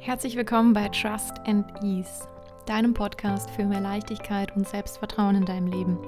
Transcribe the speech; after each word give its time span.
Herzlich 0.00 0.36
willkommen 0.36 0.72
bei 0.72 0.88
Trust 0.88 1.34
and 1.44 1.66
Ease, 1.82 2.28
deinem 2.66 2.94
Podcast 2.94 3.50
für 3.50 3.64
mehr 3.64 3.80
Leichtigkeit 3.80 4.54
und 4.56 4.66
Selbstvertrauen 4.66 5.34
in 5.34 5.44
deinem 5.44 5.66
Leben. 5.66 5.98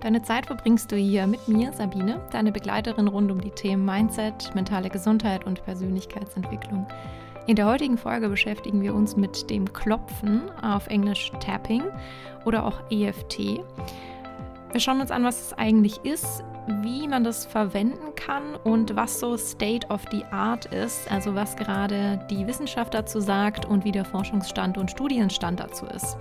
Deine 0.00 0.22
Zeit 0.22 0.46
verbringst 0.46 0.90
du 0.92 0.96
hier 0.96 1.26
mit 1.26 1.46
mir, 1.48 1.72
Sabine, 1.72 2.20
deine 2.30 2.52
Begleiterin 2.52 3.08
rund 3.08 3.30
um 3.32 3.40
die 3.40 3.50
Themen 3.50 3.84
Mindset, 3.84 4.54
mentale 4.54 4.88
Gesundheit 4.88 5.44
und 5.46 5.64
Persönlichkeitsentwicklung. 5.64 6.86
In 7.46 7.56
der 7.56 7.66
heutigen 7.66 7.98
Folge 7.98 8.28
beschäftigen 8.28 8.80
wir 8.80 8.94
uns 8.94 9.16
mit 9.16 9.50
dem 9.50 9.70
Klopfen, 9.72 10.42
auf 10.62 10.86
Englisch 10.86 11.30
Tapping 11.40 11.82
oder 12.44 12.64
auch 12.64 12.80
EFT. 12.90 13.60
Wir 14.70 14.80
schauen 14.80 15.00
uns 15.00 15.10
an, 15.10 15.24
was 15.24 15.40
es 15.40 15.52
eigentlich 15.52 15.98
ist, 16.04 16.44
wie 16.66 17.06
man 17.08 17.24
das 17.24 17.44
verwenden 17.46 18.14
kann 18.16 18.56
und 18.64 18.96
was 18.96 19.20
so 19.20 19.36
State 19.36 19.86
of 19.88 20.02
the 20.10 20.24
Art 20.30 20.66
ist, 20.66 21.10
also 21.10 21.34
was 21.34 21.56
gerade 21.56 22.24
die 22.30 22.46
Wissenschaft 22.46 22.94
dazu 22.94 23.20
sagt 23.20 23.66
und 23.66 23.84
wie 23.84 23.92
der 23.92 24.04
Forschungsstand 24.04 24.78
und 24.78 24.90
Studienstand 24.90 25.60
dazu 25.60 25.86
ist. 25.86 26.16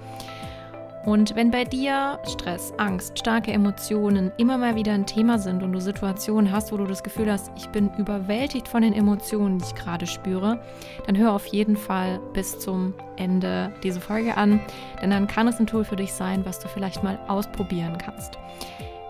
Und 1.05 1.35
wenn 1.35 1.51
bei 1.51 1.65
dir 1.65 2.17
Stress, 2.25 2.73
Angst, 2.77 3.19
starke 3.19 3.51
Emotionen 3.51 4.31
immer 4.37 4.57
mal 4.57 4.75
wieder 4.75 4.93
ein 4.93 5.05
Thema 5.05 5.37
sind 5.37 5.61
und 5.61 5.73
du 5.73 5.81
Situationen 5.81 6.49
hast, 6.49 6.71
wo 6.71 6.77
du 6.77 6.85
das 6.85 7.03
Gefühl 7.03 7.29
hast, 7.29 7.51
ich 7.57 7.67
bin 7.69 7.91
überwältigt 7.97 8.69
von 8.69 8.83
den 8.83 8.93
Emotionen, 8.93 9.57
die 9.59 9.65
ich 9.65 9.75
gerade 9.75 10.07
spüre, 10.07 10.61
dann 11.05 11.17
hör 11.17 11.33
auf 11.33 11.45
jeden 11.47 11.75
Fall 11.75 12.21
bis 12.33 12.57
zum 12.57 12.93
Ende 13.17 13.73
diese 13.83 13.99
Folge 13.99 14.37
an, 14.37 14.61
denn 15.01 15.09
dann 15.09 15.27
kann 15.27 15.47
es 15.49 15.59
ein 15.59 15.67
Tool 15.67 15.83
für 15.83 15.97
dich 15.97 16.13
sein, 16.13 16.45
was 16.45 16.59
du 16.59 16.69
vielleicht 16.69 17.03
mal 17.03 17.19
ausprobieren 17.27 17.97
kannst. 17.97 18.37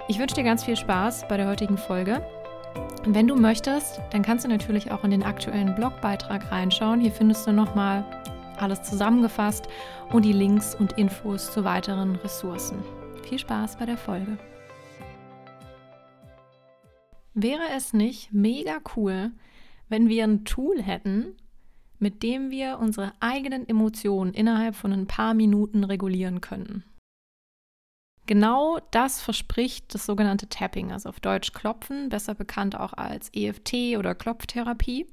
Ich 0.10 0.20
wünsche 0.20 0.36
dir 0.36 0.44
ganz 0.44 0.66
viel 0.66 0.76
Spaß 0.76 1.30
bei 1.30 1.38
der 1.38 1.48
heutigen 1.48 1.78
Folge. 1.78 2.22
Wenn 3.06 3.26
du 3.26 3.36
möchtest, 3.36 4.02
dann 4.12 4.22
kannst 4.22 4.44
du 4.44 4.50
natürlich 4.50 4.92
auch 4.92 5.06
in 5.06 5.12
den 5.12 5.24
aktuellen 5.24 5.76
Blogbeitrag 5.76 6.52
reinschauen. 6.52 7.00
Hier 7.00 7.12
findest 7.12 7.48
du 7.48 7.54
nochmal 7.54 8.04
alles 8.58 8.84
zusammengefasst 8.84 9.70
und 10.12 10.26
die 10.26 10.34
Links 10.34 10.76
und 10.76 10.98
Infos 10.98 11.54
zu 11.54 11.64
weiteren 11.64 12.18
Ressourcen. 12.18 12.84
Viel 13.24 13.40
Spaß 13.40 13.78
bei 13.78 13.86
der 13.86 13.96
Folge. 13.96 14.38
Wäre 17.34 17.70
es 17.74 17.94
nicht 17.94 18.34
mega 18.34 18.80
cool, 18.98 19.32
wenn 19.88 20.10
wir 20.10 20.26
ein 20.26 20.44
Tool 20.44 20.82
hätten, 20.82 21.38
mit 22.00 22.24
dem 22.24 22.52
wir 22.52 22.78
unsere 22.80 23.14
eigenen 23.22 23.68
Emotionen 23.70 24.34
innerhalb 24.34 24.76
von 24.76 24.92
ein 24.92 25.08
paar 25.08 25.34
Minuten 25.34 25.86
regulieren 25.86 26.42
könnten? 26.42 26.84
Genau 28.26 28.80
das 28.92 29.22
verspricht 29.22 29.94
das 29.94 30.06
sogenannte 30.06 30.48
Tapping, 30.48 30.92
also 30.92 31.10
auf 31.10 31.20
Deutsch 31.20 31.52
Klopfen, 31.52 32.10
besser 32.10 32.36
bekannt 32.36 32.80
auch 32.80 32.94
als 32.94 33.30
EFT 33.34 33.98
oder 33.98 34.16
Klopftherapie. 34.16 35.08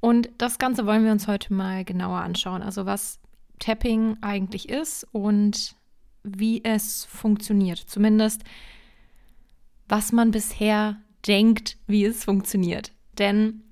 Und 0.00 0.30
das 0.38 0.58
Ganze 0.58 0.86
wollen 0.86 1.04
wir 1.04 1.12
uns 1.12 1.28
heute 1.28 1.52
mal 1.54 1.84
genauer 1.84 2.20
anschauen. 2.20 2.62
Also 2.62 2.86
was 2.86 3.20
Tapping 3.58 4.16
eigentlich 4.22 4.68
ist 4.68 5.06
und 5.12 5.76
wie 6.22 6.64
es 6.64 7.04
funktioniert. 7.04 7.78
Zumindest 7.78 8.42
was 9.90 10.12
man 10.12 10.30
bisher 10.30 11.00
denkt, 11.26 11.76
wie 11.86 12.04
es 12.04 12.24
funktioniert. 12.24 12.92
Denn 13.18 13.62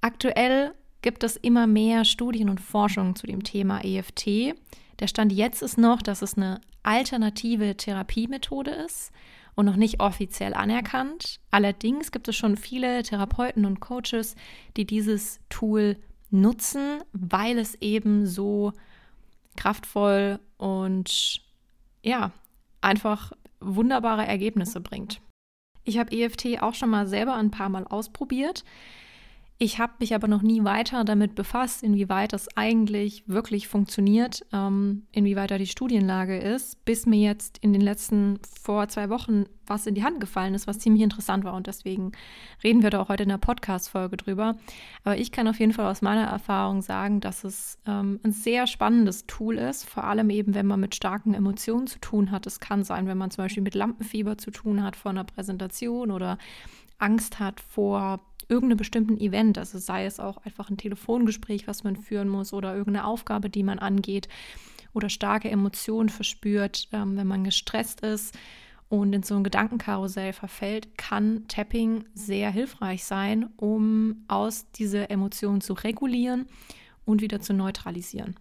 aktuell 0.00 0.74
gibt 1.02 1.24
es 1.24 1.36
immer 1.36 1.66
mehr 1.66 2.04
Studien 2.04 2.50
und 2.50 2.60
Forschung 2.60 3.16
zu 3.16 3.26
dem 3.26 3.42
Thema 3.42 3.82
EFT. 3.82 4.54
Der 5.00 5.06
Stand 5.06 5.32
jetzt 5.32 5.62
ist 5.62 5.78
noch, 5.78 6.02
dass 6.02 6.22
es 6.22 6.36
eine 6.36 6.60
alternative 6.82 7.76
Therapiemethode 7.76 8.70
ist 8.70 9.12
und 9.54 9.66
noch 9.66 9.76
nicht 9.76 10.00
offiziell 10.00 10.54
anerkannt. 10.54 11.40
Allerdings 11.50 12.12
gibt 12.12 12.28
es 12.28 12.36
schon 12.36 12.56
viele 12.56 13.02
Therapeuten 13.02 13.64
und 13.64 13.80
Coaches, 13.80 14.36
die 14.76 14.84
dieses 14.84 15.40
Tool 15.48 15.96
nutzen, 16.30 17.02
weil 17.12 17.58
es 17.58 17.74
eben 17.76 18.26
so 18.26 18.72
kraftvoll 19.56 20.38
und 20.58 21.40
ja, 22.02 22.32
einfach 22.80 23.32
wunderbare 23.60 24.26
Ergebnisse 24.26 24.80
bringt. 24.80 25.20
Ich 25.84 25.98
habe 25.98 26.12
EFT 26.16 26.62
auch 26.62 26.74
schon 26.74 26.90
mal 26.90 27.06
selber 27.06 27.34
ein 27.34 27.50
paar 27.50 27.68
Mal 27.68 27.86
ausprobiert. 27.86 28.64
Ich 29.62 29.78
habe 29.78 29.92
mich 29.98 30.14
aber 30.14 30.26
noch 30.26 30.40
nie 30.40 30.64
weiter 30.64 31.04
damit 31.04 31.34
befasst, 31.34 31.82
inwieweit 31.82 32.32
das 32.32 32.48
eigentlich 32.56 33.24
wirklich 33.26 33.68
funktioniert, 33.68 34.42
ähm, 34.54 35.02
inwieweit 35.12 35.50
da 35.50 35.58
die 35.58 35.66
Studienlage 35.66 36.38
ist, 36.38 36.82
bis 36.86 37.04
mir 37.04 37.20
jetzt 37.20 37.58
in 37.58 37.74
den 37.74 37.82
letzten 37.82 38.38
vor 38.62 38.88
zwei 38.88 39.10
Wochen 39.10 39.44
was 39.66 39.86
in 39.86 39.94
die 39.94 40.02
Hand 40.02 40.18
gefallen 40.18 40.54
ist, 40.54 40.66
was 40.66 40.78
ziemlich 40.78 41.02
interessant 41.02 41.44
war. 41.44 41.52
Und 41.52 41.66
deswegen 41.66 42.12
reden 42.64 42.82
wir 42.82 42.88
da 42.88 43.02
auch 43.02 43.10
heute 43.10 43.24
in 43.24 43.28
der 43.28 43.36
Podcast-Folge 43.36 44.16
drüber. 44.16 44.56
Aber 45.04 45.18
ich 45.18 45.30
kann 45.30 45.46
auf 45.46 45.60
jeden 45.60 45.74
Fall 45.74 45.90
aus 45.90 46.00
meiner 46.00 46.24
Erfahrung 46.24 46.80
sagen, 46.80 47.20
dass 47.20 47.44
es 47.44 47.78
ähm, 47.86 48.18
ein 48.22 48.32
sehr 48.32 48.66
spannendes 48.66 49.26
Tool 49.26 49.58
ist, 49.58 49.86
vor 49.86 50.04
allem 50.04 50.30
eben, 50.30 50.54
wenn 50.54 50.66
man 50.66 50.80
mit 50.80 50.94
starken 50.94 51.34
Emotionen 51.34 51.86
zu 51.86 51.98
tun 51.98 52.30
hat. 52.30 52.46
Es 52.46 52.60
kann 52.60 52.82
sein, 52.82 53.06
wenn 53.06 53.18
man 53.18 53.30
zum 53.30 53.44
Beispiel 53.44 53.62
mit 53.62 53.74
Lampenfieber 53.74 54.38
zu 54.38 54.50
tun 54.50 54.82
hat 54.82 54.96
vor 54.96 55.10
einer 55.10 55.24
Präsentation 55.24 56.10
oder 56.10 56.38
Angst 56.98 57.38
hat 57.38 57.60
vor 57.60 58.20
irgendeinem 58.50 58.78
bestimmten 58.78 59.18
Event, 59.18 59.56
also 59.56 59.78
sei 59.78 60.04
es 60.04 60.20
auch 60.20 60.38
einfach 60.38 60.68
ein 60.68 60.76
Telefongespräch, 60.76 61.66
was 61.66 61.84
man 61.84 61.96
führen 61.96 62.28
muss 62.28 62.52
oder 62.52 62.74
irgendeine 62.74 63.06
Aufgabe, 63.06 63.48
die 63.48 63.62
man 63.62 63.78
angeht 63.78 64.28
oder 64.92 65.08
starke 65.08 65.50
Emotionen 65.50 66.08
verspürt, 66.08 66.88
ähm, 66.92 67.16
wenn 67.16 67.26
man 67.26 67.44
gestresst 67.44 68.00
ist 68.00 68.36
und 68.88 69.12
in 69.12 69.22
so 69.22 69.36
ein 69.36 69.44
Gedankenkarussell 69.44 70.32
verfällt, 70.32 70.98
kann 70.98 71.46
Tapping 71.46 72.04
sehr 72.12 72.50
hilfreich 72.50 73.04
sein, 73.04 73.48
um 73.56 74.24
aus 74.26 74.70
dieser 74.72 75.10
Emotion 75.10 75.60
zu 75.60 75.74
regulieren 75.74 76.46
und 77.04 77.22
wieder 77.22 77.40
zu 77.40 77.54
neutralisieren. 77.54 78.34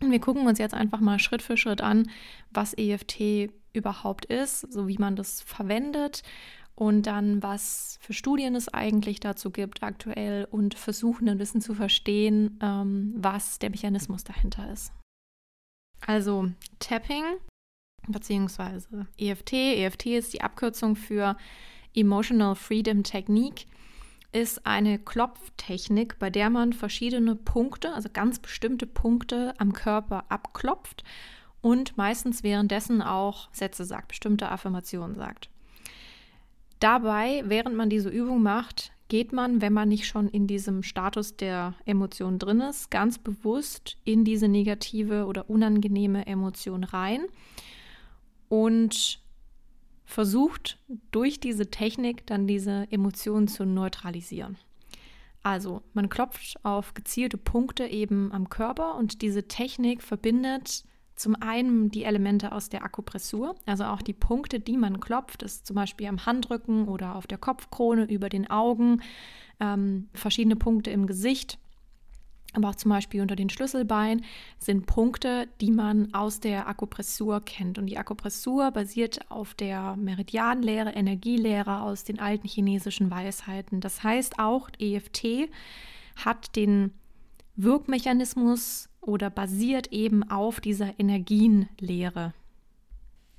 Und 0.00 0.12
wir 0.12 0.20
gucken 0.20 0.46
uns 0.46 0.58
jetzt 0.58 0.72
einfach 0.72 1.00
mal 1.00 1.18
Schritt 1.18 1.42
für 1.42 1.56
Schritt 1.56 1.82
an, 1.82 2.08
was 2.52 2.74
EFT 2.78 3.50
überhaupt 3.72 4.24
ist, 4.24 4.72
so 4.72 4.88
wie 4.88 4.98
man 4.98 5.16
das 5.16 5.42
verwendet 5.42 6.22
und 6.80 7.02
dann, 7.02 7.42
was 7.42 7.98
für 8.00 8.14
Studien 8.14 8.54
es 8.54 8.72
eigentlich 8.72 9.20
dazu 9.20 9.50
gibt 9.50 9.82
aktuell 9.82 10.48
und 10.50 10.72
versuchen 10.72 11.28
ein 11.28 11.36
bisschen 11.36 11.60
zu 11.60 11.74
verstehen, 11.74 12.58
ähm, 12.62 13.12
was 13.18 13.58
der 13.58 13.68
Mechanismus 13.68 14.24
dahinter 14.24 14.72
ist. 14.72 14.90
Also 16.06 16.50
Tapping 16.78 17.24
bzw. 18.08 19.04
EFT, 19.18 19.52
EFT 19.52 20.06
ist 20.06 20.32
die 20.32 20.40
Abkürzung 20.40 20.96
für 20.96 21.36
Emotional 21.94 22.54
Freedom 22.54 23.02
Technique, 23.02 23.66
ist 24.32 24.64
eine 24.64 24.98
Klopftechnik, 24.98 26.18
bei 26.18 26.30
der 26.30 26.48
man 26.48 26.72
verschiedene 26.72 27.36
Punkte, 27.36 27.92
also 27.92 28.08
ganz 28.10 28.38
bestimmte 28.38 28.86
Punkte 28.86 29.52
am 29.58 29.74
Körper 29.74 30.24
abklopft 30.30 31.04
und 31.60 31.98
meistens 31.98 32.42
währenddessen 32.42 33.02
auch 33.02 33.52
Sätze 33.52 33.84
sagt, 33.84 34.08
bestimmte 34.08 34.48
Affirmationen 34.48 35.14
sagt. 35.14 35.50
Dabei, 36.80 37.42
während 37.46 37.76
man 37.76 37.90
diese 37.90 38.08
Übung 38.08 38.42
macht, 38.42 38.92
geht 39.08 39.32
man, 39.32 39.60
wenn 39.60 39.72
man 39.72 39.88
nicht 39.88 40.06
schon 40.06 40.28
in 40.28 40.46
diesem 40.46 40.82
Status 40.82 41.36
der 41.36 41.74
Emotion 41.84 42.38
drin 42.38 42.60
ist, 42.60 42.90
ganz 42.90 43.18
bewusst 43.18 43.96
in 44.04 44.24
diese 44.24 44.48
negative 44.48 45.26
oder 45.26 45.50
unangenehme 45.50 46.26
Emotion 46.26 46.84
rein 46.84 47.24
und 48.48 49.20
versucht 50.06 50.78
durch 51.10 51.38
diese 51.38 51.70
Technik 51.70 52.26
dann 52.26 52.46
diese 52.46 52.86
Emotion 52.90 53.46
zu 53.46 53.66
neutralisieren. 53.66 54.56
Also 55.42 55.82
man 55.92 56.08
klopft 56.08 56.58
auf 56.64 56.94
gezielte 56.94 57.36
Punkte 57.36 57.86
eben 57.86 58.32
am 58.32 58.48
Körper 58.48 58.96
und 58.96 59.22
diese 59.22 59.48
Technik 59.48 60.02
verbindet 60.02 60.84
zum 61.20 61.36
einen 61.40 61.90
die 61.90 62.04
Elemente 62.04 62.52
aus 62.52 62.68
der 62.68 62.82
Akupressur, 62.82 63.54
also 63.66 63.84
auch 63.84 64.02
die 64.02 64.12
Punkte, 64.12 64.58
die 64.58 64.76
man 64.76 65.00
klopft, 65.00 65.42
ist 65.42 65.66
zum 65.66 65.76
Beispiel 65.76 66.06
am 66.06 66.24
Handrücken 66.26 66.88
oder 66.88 67.14
auf 67.14 67.26
der 67.26 67.38
Kopfkrone, 67.38 68.04
über 68.04 68.28
den 68.28 68.50
Augen, 68.50 69.02
ähm, 69.60 70.08
verschiedene 70.14 70.56
Punkte 70.56 70.90
im 70.90 71.06
Gesicht, 71.06 71.58
aber 72.52 72.70
auch 72.70 72.74
zum 72.74 72.90
Beispiel 72.90 73.20
unter 73.20 73.36
den 73.36 73.48
Schlüsselbeinen 73.48 74.24
sind 74.58 74.86
Punkte, 74.86 75.46
die 75.60 75.70
man 75.70 76.12
aus 76.14 76.40
der 76.40 76.66
Akupressur 76.66 77.44
kennt. 77.44 77.78
Und 77.78 77.86
die 77.86 77.98
Akupressur 77.98 78.72
basiert 78.72 79.30
auf 79.30 79.54
der 79.54 79.94
Meridianlehre, 79.96 80.90
Energielehre 80.90 81.82
aus 81.82 82.02
den 82.02 82.18
alten 82.18 82.48
chinesischen 82.48 83.10
Weisheiten. 83.10 83.80
Das 83.80 84.02
heißt 84.02 84.38
auch, 84.40 84.68
EFT 84.80 85.48
hat 86.16 86.56
den 86.56 86.92
Wirkmechanismus 87.54 88.89
oder 89.00 89.30
basiert 89.30 89.92
eben 89.92 90.22
auf 90.22 90.60
dieser 90.60 90.98
Energienlehre. 90.98 92.34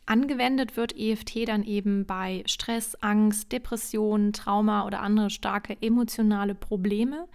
Angewendet 0.06 0.76
wird 0.76 0.98
EFT 0.98 1.48
dann 1.48 1.64
eben 1.64 2.06
bei 2.06 2.44
Stress, 2.46 2.96
Angst, 2.96 3.52
Depression, 3.52 4.34
Trauma 4.34 4.86
oder 4.86 5.02
andere 5.02 5.30
starke 5.30 5.78
emotionale 5.82 6.56
Probleme. 6.56 7.28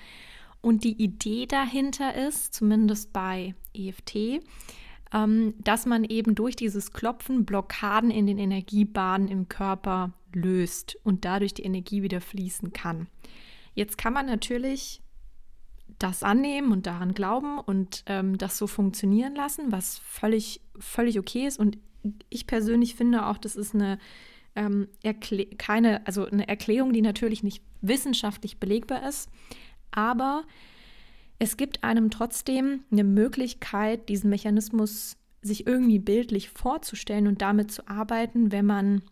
Und 0.60 0.84
die 0.84 1.00
Idee 1.02 1.46
dahinter 1.46 2.14
ist, 2.14 2.52
zumindest 2.52 3.12
bei 3.12 3.54
EFT, 3.72 4.40
ähm, 5.14 5.54
dass 5.62 5.86
man 5.86 6.04
eben 6.04 6.34
durch 6.34 6.56
dieses 6.56 6.92
Klopfen 6.92 7.44
Blockaden 7.44 8.10
in 8.10 8.26
den 8.26 8.38
Energiebahnen 8.38 9.28
im 9.28 9.48
Körper 9.48 10.12
löst 10.32 10.98
und 11.04 11.24
dadurch 11.24 11.54
die 11.54 11.62
Energie 11.62 12.02
wieder 12.02 12.20
fließen 12.20 12.72
kann. 12.72 13.06
Jetzt 13.74 13.96
kann 13.96 14.12
man 14.12 14.26
natürlich 14.26 15.00
das 15.98 16.22
annehmen 16.22 16.72
und 16.72 16.86
daran 16.86 17.14
glauben 17.14 17.58
und 17.58 18.04
ähm, 18.06 18.38
das 18.38 18.58
so 18.58 18.66
funktionieren 18.66 19.34
lassen, 19.34 19.72
was 19.72 19.98
völlig, 19.98 20.60
völlig 20.78 21.18
okay 21.18 21.46
ist. 21.46 21.58
Und 21.58 21.78
ich 22.28 22.46
persönlich 22.46 22.94
finde 22.94 23.26
auch, 23.26 23.38
das 23.38 23.56
ist 23.56 23.74
eine 23.74 23.98
ähm, 24.56 24.88
keine, 25.58 26.06
also 26.06 26.26
eine 26.26 26.48
Erklärung, 26.48 26.92
die 26.92 27.02
natürlich 27.02 27.42
nicht 27.42 27.62
wissenschaftlich 27.82 28.58
belegbar 28.58 29.06
ist, 29.06 29.28
aber 29.90 30.44
es 31.38 31.56
gibt 31.56 31.84
einem 31.84 32.10
trotzdem 32.10 32.84
eine 32.90 33.04
Möglichkeit, 33.04 34.08
diesen 34.08 34.30
Mechanismus 34.30 35.16
sich 35.42 35.66
irgendwie 35.66 35.98
bildlich 35.98 36.48
vorzustellen 36.48 37.26
und 37.26 37.42
damit 37.42 37.70
zu 37.70 37.86
arbeiten, 37.86 38.50
wenn 38.50 38.66
man 38.66 39.02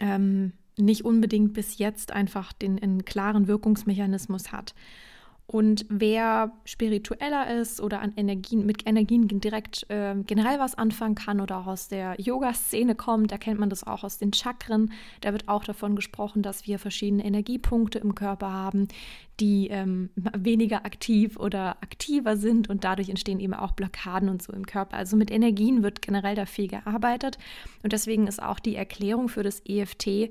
ähm, 0.00 0.52
nicht 0.76 1.04
unbedingt 1.04 1.54
bis 1.54 1.78
jetzt 1.78 2.10
einfach 2.12 2.52
den 2.52 2.82
einen 2.82 3.04
klaren 3.04 3.46
Wirkungsmechanismus 3.46 4.50
hat. 4.50 4.74
Und 5.46 5.84
wer 5.90 6.52
spiritueller 6.64 7.54
ist 7.60 7.80
oder 7.82 8.00
an 8.00 8.14
Energien, 8.16 8.64
mit 8.64 8.86
Energien 8.86 9.28
direkt 9.28 9.84
äh, 9.90 10.14
generell 10.26 10.58
was 10.58 10.74
anfangen 10.74 11.14
kann 11.14 11.40
oder 11.40 11.58
auch 11.58 11.66
aus 11.66 11.88
der 11.88 12.18
Yoga-Szene 12.18 12.94
kommt, 12.94 13.30
da 13.30 13.36
kennt 13.36 13.60
man 13.60 13.68
das 13.68 13.86
auch 13.86 14.04
aus 14.04 14.16
den 14.16 14.32
Chakren. 14.32 14.90
Da 15.20 15.32
wird 15.32 15.48
auch 15.48 15.62
davon 15.64 15.96
gesprochen, 15.96 16.42
dass 16.42 16.66
wir 16.66 16.78
verschiedene 16.78 17.24
Energiepunkte 17.24 17.98
im 17.98 18.14
Körper 18.14 18.50
haben, 18.50 18.88
die 19.38 19.68
ähm, 19.68 20.08
weniger 20.16 20.86
aktiv 20.86 21.36
oder 21.36 21.76
aktiver 21.82 22.38
sind 22.38 22.70
und 22.70 22.84
dadurch 22.84 23.10
entstehen 23.10 23.38
eben 23.38 23.54
auch 23.54 23.72
Blockaden 23.72 24.30
und 24.30 24.42
so 24.42 24.52
im 24.52 24.64
Körper. 24.64 24.96
Also 24.96 25.14
mit 25.14 25.30
Energien 25.30 25.82
wird 25.82 26.00
generell 26.00 26.36
da 26.36 26.46
viel 26.46 26.68
gearbeitet 26.68 27.36
und 27.82 27.92
deswegen 27.92 28.28
ist 28.28 28.42
auch 28.42 28.60
die 28.60 28.76
Erklärung 28.76 29.28
für 29.28 29.42
das 29.42 29.60
EFT, 29.66 30.30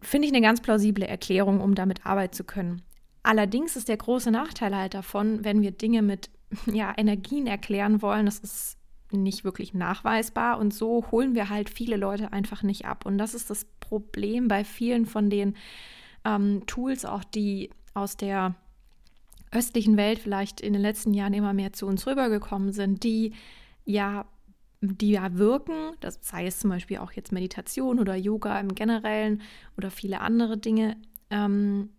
finde 0.00 0.28
ich 0.28 0.32
eine 0.32 0.40
ganz 0.40 0.60
plausible 0.60 1.06
Erklärung, 1.06 1.60
um 1.60 1.74
damit 1.74 2.06
arbeiten 2.06 2.34
zu 2.34 2.44
können. 2.44 2.82
Allerdings 3.22 3.76
ist 3.76 3.88
der 3.88 3.96
große 3.96 4.30
Nachteil 4.30 4.74
halt 4.74 4.94
davon, 4.94 5.44
wenn 5.44 5.62
wir 5.62 5.72
Dinge 5.72 6.02
mit 6.02 6.30
ja, 6.66 6.92
Energien 6.96 7.46
erklären 7.46 8.02
wollen, 8.02 8.26
das 8.26 8.38
ist 8.38 8.76
nicht 9.12 9.44
wirklich 9.44 9.74
nachweisbar 9.74 10.58
und 10.58 10.72
so 10.72 11.04
holen 11.10 11.34
wir 11.34 11.48
halt 11.48 11.68
viele 11.68 11.96
Leute 11.96 12.32
einfach 12.32 12.62
nicht 12.62 12.86
ab. 12.86 13.06
Und 13.06 13.18
das 13.18 13.34
ist 13.34 13.50
das 13.50 13.64
Problem 13.80 14.48
bei 14.48 14.64
vielen 14.64 15.06
von 15.06 15.30
den 15.30 15.56
ähm, 16.24 16.62
Tools, 16.66 17.04
auch 17.04 17.24
die 17.24 17.70
aus 17.92 18.16
der 18.16 18.54
östlichen 19.52 19.96
Welt 19.96 20.20
vielleicht 20.20 20.60
in 20.60 20.72
den 20.72 20.82
letzten 20.82 21.12
Jahren 21.12 21.34
immer 21.34 21.52
mehr 21.52 21.72
zu 21.72 21.86
uns 21.86 22.06
rübergekommen 22.06 22.72
sind, 22.72 23.02
die 23.02 23.32
ja, 23.84 24.26
die 24.80 25.12
ja 25.12 25.36
wirken, 25.36 25.96
das 26.00 26.20
sei 26.22 26.46
es 26.46 26.60
zum 26.60 26.70
Beispiel 26.70 26.98
auch 26.98 27.12
jetzt 27.12 27.32
Meditation 27.32 27.98
oder 27.98 28.14
Yoga 28.14 28.60
im 28.60 28.74
Generellen 28.74 29.42
oder 29.76 29.90
viele 29.90 30.20
andere 30.20 30.56
Dinge, 30.56 30.96
ähm, 31.30 31.90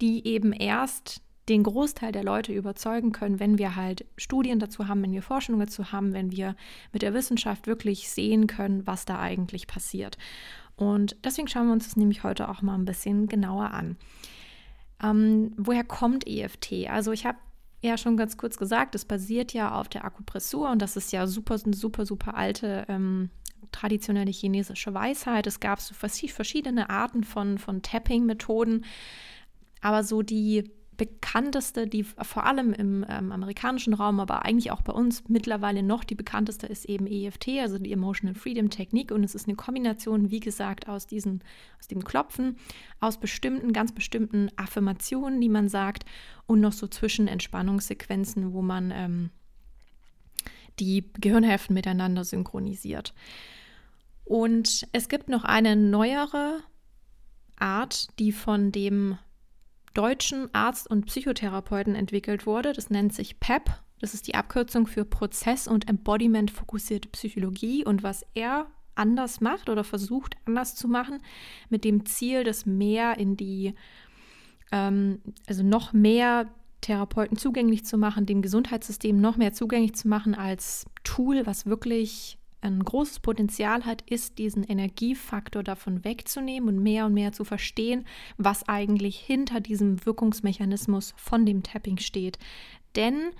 die 0.00 0.26
eben 0.26 0.52
erst 0.52 1.22
den 1.48 1.62
Großteil 1.62 2.10
der 2.10 2.24
Leute 2.24 2.52
überzeugen 2.52 3.12
können, 3.12 3.38
wenn 3.38 3.58
wir 3.58 3.76
halt 3.76 4.04
Studien 4.16 4.58
dazu 4.58 4.88
haben, 4.88 5.02
wenn 5.02 5.12
wir 5.12 5.22
Forschung 5.22 5.58
dazu 5.60 5.92
haben, 5.92 6.12
wenn 6.12 6.32
wir 6.32 6.56
mit 6.92 7.02
der 7.02 7.14
Wissenschaft 7.14 7.66
wirklich 7.66 8.10
sehen 8.10 8.46
können, 8.48 8.86
was 8.86 9.04
da 9.04 9.20
eigentlich 9.20 9.66
passiert. 9.66 10.18
Und 10.74 11.16
deswegen 11.24 11.48
schauen 11.48 11.66
wir 11.66 11.72
uns 11.72 11.84
das 11.84 11.96
nämlich 11.96 12.24
heute 12.24 12.48
auch 12.48 12.62
mal 12.62 12.74
ein 12.74 12.84
bisschen 12.84 13.28
genauer 13.28 13.70
an. 13.70 13.96
Ähm, 15.02 15.52
woher 15.56 15.84
kommt 15.84 16.26
EFT? 16.26 16.88
Also 16.88 17.12
ich 17.12 17.24
habe 17.26 17.38
ja 17.82 17.96
schon 17.96 18.16
ganz 18.16 18.36
kurz 18.36 18.56
gesagt, 18.56 18.94
es 18.94 19.04
basiert 19.04 19.52
ja 19.52 19.72
auf 19.72 19.88
der 19.88 20.04
Akupressur 20.04 20.70
und 20.70 20.82
das 20.82 20.96
ist 20.96 21.12
ja 21.12 21.26
super, 21.26 21.58
super, 21.58 22.06
super 22.06 22.34
alte 22.36 22.84
ähm, 22.88 23.30
traditionelle 23.72 24.30
chinesische 24.30 24.92
Weisheit. 24.94 25.46
Es 25.46 25.60
gab 25.60 25.80
so 25.80 25.94
verschiedene 25.94 26.90
Arten 26.90 27.24
von, 27.24 27.58
von 27.58 27.82
Tapping-Methoden. 27.82 28.84
Aber 29.80 30.04
so 30.04 30.22
die 30.22 30.70
bekannteste, 30.96 31.86
die 31.86 32.04
vor 32.04 32.46
allem 32.46 32.72
im 32.72 33.04
ähm, 33.08 33.32
amerikanischen 33.32 33.94
Raum, 33.94 34.20
aber 34.20 34.44
eigentlich 34.44 34.70
auch 34.70 34.82
bei 34.82 34.92
uns 34.92 35.24
mittlerweile 35.28 35.82
noch 35.82 36.04
die 36.04 36.14
bekannteste 36.14 36.66
ist 36.66 36.86
eben 36.86 37.06
EFT, 37.06 37.48
also 37.60 37.78
die 37.78 37.92
Emotional 37.92 38.34
Freedom 38.34 38.70
Technik. 38.70 39.10
Und 39.10 39.24
es 39.24 39.34
ist 39.34 39.46
eine 39.46 39.56
Kombination, 39.56 40.30
wie 40.30 40.40
gesagt, 40.40 40.88
aus 40.88 41.06
diesen, 41.06 41.42
aus 41.78 41.88
dem 41.88 42.04
Klopfen, 42.04 42.56
aus 43.00 43.18
bestimmten, 43.18 43.72
ganz 43.72 43.92
bestimmten 43.92 44.50
Affirmationen, 44.56 45.40
die 45.40 45.48
man 45.48 45.68
sagt, 45.68 46.04
und 46.46 46.60
noch 46.60 46.72
so 46.72 46.86
Zwischenentspannungssequenzen, 46.86 48.52
wo 48.52 48.62
man 48.62 48.90
ähm, 48.90 49.30
die 50.78 51.10
Gehirnhälften 51.20 51.74
miteinander 51.74 52.24
synchronisiert. 52.24 53.14
Und 54.24 54.86
es 54.92 55.08
gibt 55.08 55.28
noch 55.28 55.44
eine 55.44 55.76
neuere 55.76 56.60
Art, 57.58 58.08
die 58.18 58.32
von 58.32 58.72
dem 58.72 59.18
deutschen 59.96 60.54
Arzt 60.54 60.88
und 60.90 61.06
Psychotherapeuten 61.06 61.94
entwickelt 61.94 62.46
wurde. 62.46 62.72
Das 62.72 62.90
nennt 62.90 63.14
sich 63.14 63.40
PEP. 63.40 63.70
Das 63.98 64.12
ist 64.12 64.26
die 64.26 64.34
Abkürzung 64.34 64.86
für 64.86 65.04
Prozess- 65.04 65.68
und 65.68 65.88
Embodiment-fokussierte 65.88 67.08
Psychologie. 67.08 67.84
Und 67.84 68.02
was 68.02 68.24
er 68.34 68.66
anders 68.94 69.40
macht 69.40 69.68
oder 69.68 69.84
versucht 69.84 70.36
anders 70.44 70.74
zu 70.74 70.88
machen, 70.88 71.20
mit 71.70 71.84
dem 71.84 72.04
Ziel, 72.04 72.44
das 72.44 72.66
mehr 72.66 73.18
in 73.18 73.36
die, 73.36 73.74
ähm, 74.70 75.20
also 75.46 75.62
noch 75.62 75.92
mehr 75.92 76.48
Therapeuten 76.82 77.36
zugänglich 77.36 77.84
zu 77.84 77.96
machen, 77.96 78.26
dem 78.26 78.42
Gesundheitssystem 78.42 79.18
noch 79.18 79.36
mehr 79.36 79.52
zugänglich 79.52 79.94
zu 79.94 80.08
machen 80.08 80.34
als 80.34 80.84
Tool, 81.04 81.46
was 81.46 81.66
wirklich 81.66 82.38
ein 82.60 82.82
großes 82.82 83.20
Potenzial 83.20 83.84
hat, 83.84 84.02
ist, 84.02 84.38
diesen 84.38 84.64
Energiefaktor 84.64 85.62
davon 85.62 86.04
wegzunehmen 86.04 86.68
und 86.68 86.82
mehr 86.82 87.06
und 87.06 87.14
mehr 87.14 87.32
zu 87.32 87.44
verstehen, 87.44 88.06
was 88.38 88.68
eigentlich 88.68 89.18
hinter 89.18 89.60
diesem 89.60 90.04
Wirkungsmechanismus 90.04 91.14
von 91.16 91.46
dem 91.46 91.62
Tapping 91.62 91.98
steht. 91.98 92.38
Denn 92.96 93.30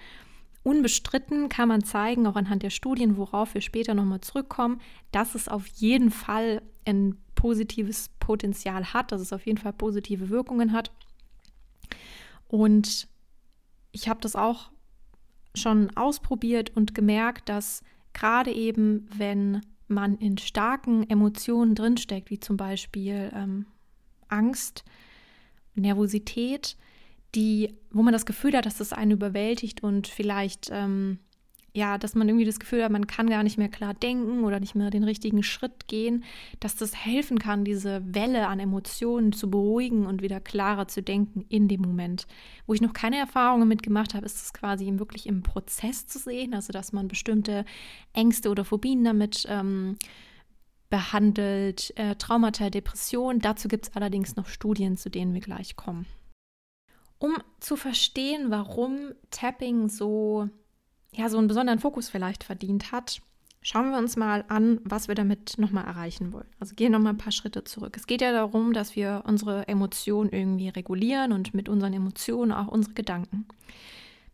unbestritten 0.63 1.49
kann 1.49 1.69
man 1.69 1.83
zeigen, 1.83 2.27
auch 2.27 2.37
anhand 2.37 2.63
der 2.63 2.71
Studien, 2.71 3.17
worauf 3.17 3.55
wir 3.55 3.61
später 3.61 3.95
nochmal 3.95 4.21
zurückkommen, 4.21 4.81
dass 5.13 5.35
es 5.35 5.49
auf 5.49 5.67
jeden 5.69 6.11
Fall 6.11 6.63
ein 6.85 7.17
positives 7.35 8.11
Potenzial 8.21 8.93
hat, 8.93 9.13
dass 9.13 9.21
es 9.21 9.33
auf 9.33 9.47
jeden 9.47 9.59
Fall 9.59 9.73
positive 9.73 10.31
Wirkungen 10.31 10.73
hat. 10.73 10.91
Und 12.49 13.09
ich 13.93 14.09
habe 14.09 14.21
das 14.21 14.37
auch 14.37 14.71
schon 15.55 15.97
ausprobiert 15.97 16.77
und 16.77 16.95
gemerkt, 16.95 17.49
dass 17.49 17.83
gerade 18.17 18.51
eben, 18.51 19.07
wenn 19.15 19.61
man 19.89 20.17
in 20.17 20.39
starken 20.39 21.09
Emotionen 21.09 21.75
drinsteckt, 21.75 22.31
wie 22.31 22.41
zum 22.41 22.57
Beispiel 22.57 23.31
ähm, 23.35 23.67
Angst, 24.29 24.85
Nervosität, 25.75 26.77
die, 27.35 27.75
wo 27.91 28.03
man 28.03 28.15
das 28.15 28.27
Gefühl 28.27 28.57
hat, 28.57 28.65
dass 28.67 28.79
das 28.79 28.95
einen 28.95 29.11
überwältigt 29.13 29.83
und 29.83 30.09
vielleicht 30.09 30.71
ähm, 30.73 31.19
ja, 31.77 31.99
dass 31.99 32.15
man 32.15 32.27
irgendwie 32.27 32.47
das 32.47 32.59
Gefühl 32.59 32.83
hat, 32.83 32.91
man 32.91 33.07
kann 33.07 33.29
gar 33.29 33.43
nicht 33.43 33.59
mehr 33.59 33.69
klar 33.69 33.93
denken 33.93 34.45
oder 34.45 34.61
nicht 34.61 34.75
mehr 34.75 34.89
den 34.89 35.05
richtigen 35.05 35.43
Schritt 35.43 35.89
gehen, 35.89 36.25
dass 36.59 36.75
das 36.75 36.97
helfen 36.97 37.39
kann, 37.39 37.67
diese 37.67 38.03
Welle 38.15 38.49
an 38.49 38.61
Emotionen 38.61 39.33
zu 39.33 39.51
beruhigen 39.51 40.07
und 40.07 40.23
wieder 40.23 40.41
klarer 40.41 40.89
zu 40.89 41.03
denken 41.03 41.45
in 41.51 41.69
dem 41.69 41.83
Moment. 41.83 42.27
Wo 42.67 42.73
ich 42.73 42.81
noch 42.81 42.95
keine 42.95 43.19
Erfahrungen 43.19 43.69
mitgemacht 43.69 44.15
habe, 44.15 44.25
ist 44.25 44.43
es 44.43 44.55
quasi 44.55 44.91
wirklich 44.99 45.27
im 45.27 45.43
Prozess 45.43 46.07
zu 46.07 46.19
sehen, 46.19 46.55
also 46.55 46.73
dass 46.73 46.95
man 46.95 47.09
bestimmte 47.09 47.67
Ängste 48.15 48.49
oder 48.49 48.65
Phobien 48.65 49.05
damit 49.05 49.45
ähm, 49.47 49.99
behandelt, 50.89 51.93
äh, 51.97 52.17
Traumata, 52.17 52.71
Depressionen. 52.71 53.41
Dazu 53.41 53.69
gibt 53.69 53.89
es 53.89 53.95
allerdings 53.95 54.35
noch 54.35 54.47
Studien, 54.47 54.97
zu 54.97 55.11
denen 55.11 55.35
wir 55.35 55.43
gleich 55.43 55.77
kommen. 55.77 56.07
Um 57.19 57.35
zu 57.61 57.77
verstehen, 57.77 58.47
warum 58.51 59.13
Tapping 59.31 59.91
so 59.91 60.49
ja, 61.17 61.29
so 61.29 61.39
einen 61.39 61.49
besonderen 61.49 61.79
Fokus 61.79 62.09
vielleicht 62.09 62.45
verdient 62.45 62.93
hat, 62.93 63.21
schauen 63.63 63.91
wir 63.91 63.99
uns 63.99 64.17
mal 64.17 64.45
an, 64.49 64.81
was 64.85 65.09
wir 65.09 65.15
damit 65.15 65.55
nochmal 65.59 65.87
erreichen 65.87 66.33
wollen. 66.33 66.47
Also 66.61 66.75
gehen 66.75 66.93
nochmal 66.93 67.15
ein 67.15 67.19
paar 67.19 67.33
Schritte 67.33 67.65
zurück. 67.65 67.97
Es 67.97 68.07
geht 68.07 68.21
ja 68.21 68.33
darum, 68.33 68.73
dass 68.73 68.95
wir 68.95 69.23
unsere 69.27 69.67
Emotionen 69.67 70.31
irgendwie 70.31 70.69
regulieren 70.69 71.33
und 71.33 71.55
mit 71.55 71.69
unseren 71.69 71.95
Emotionen 71.95 72.53
auch 72.53 72.69
unsere 72.69 72.95
Gedanken. 72.95 73.47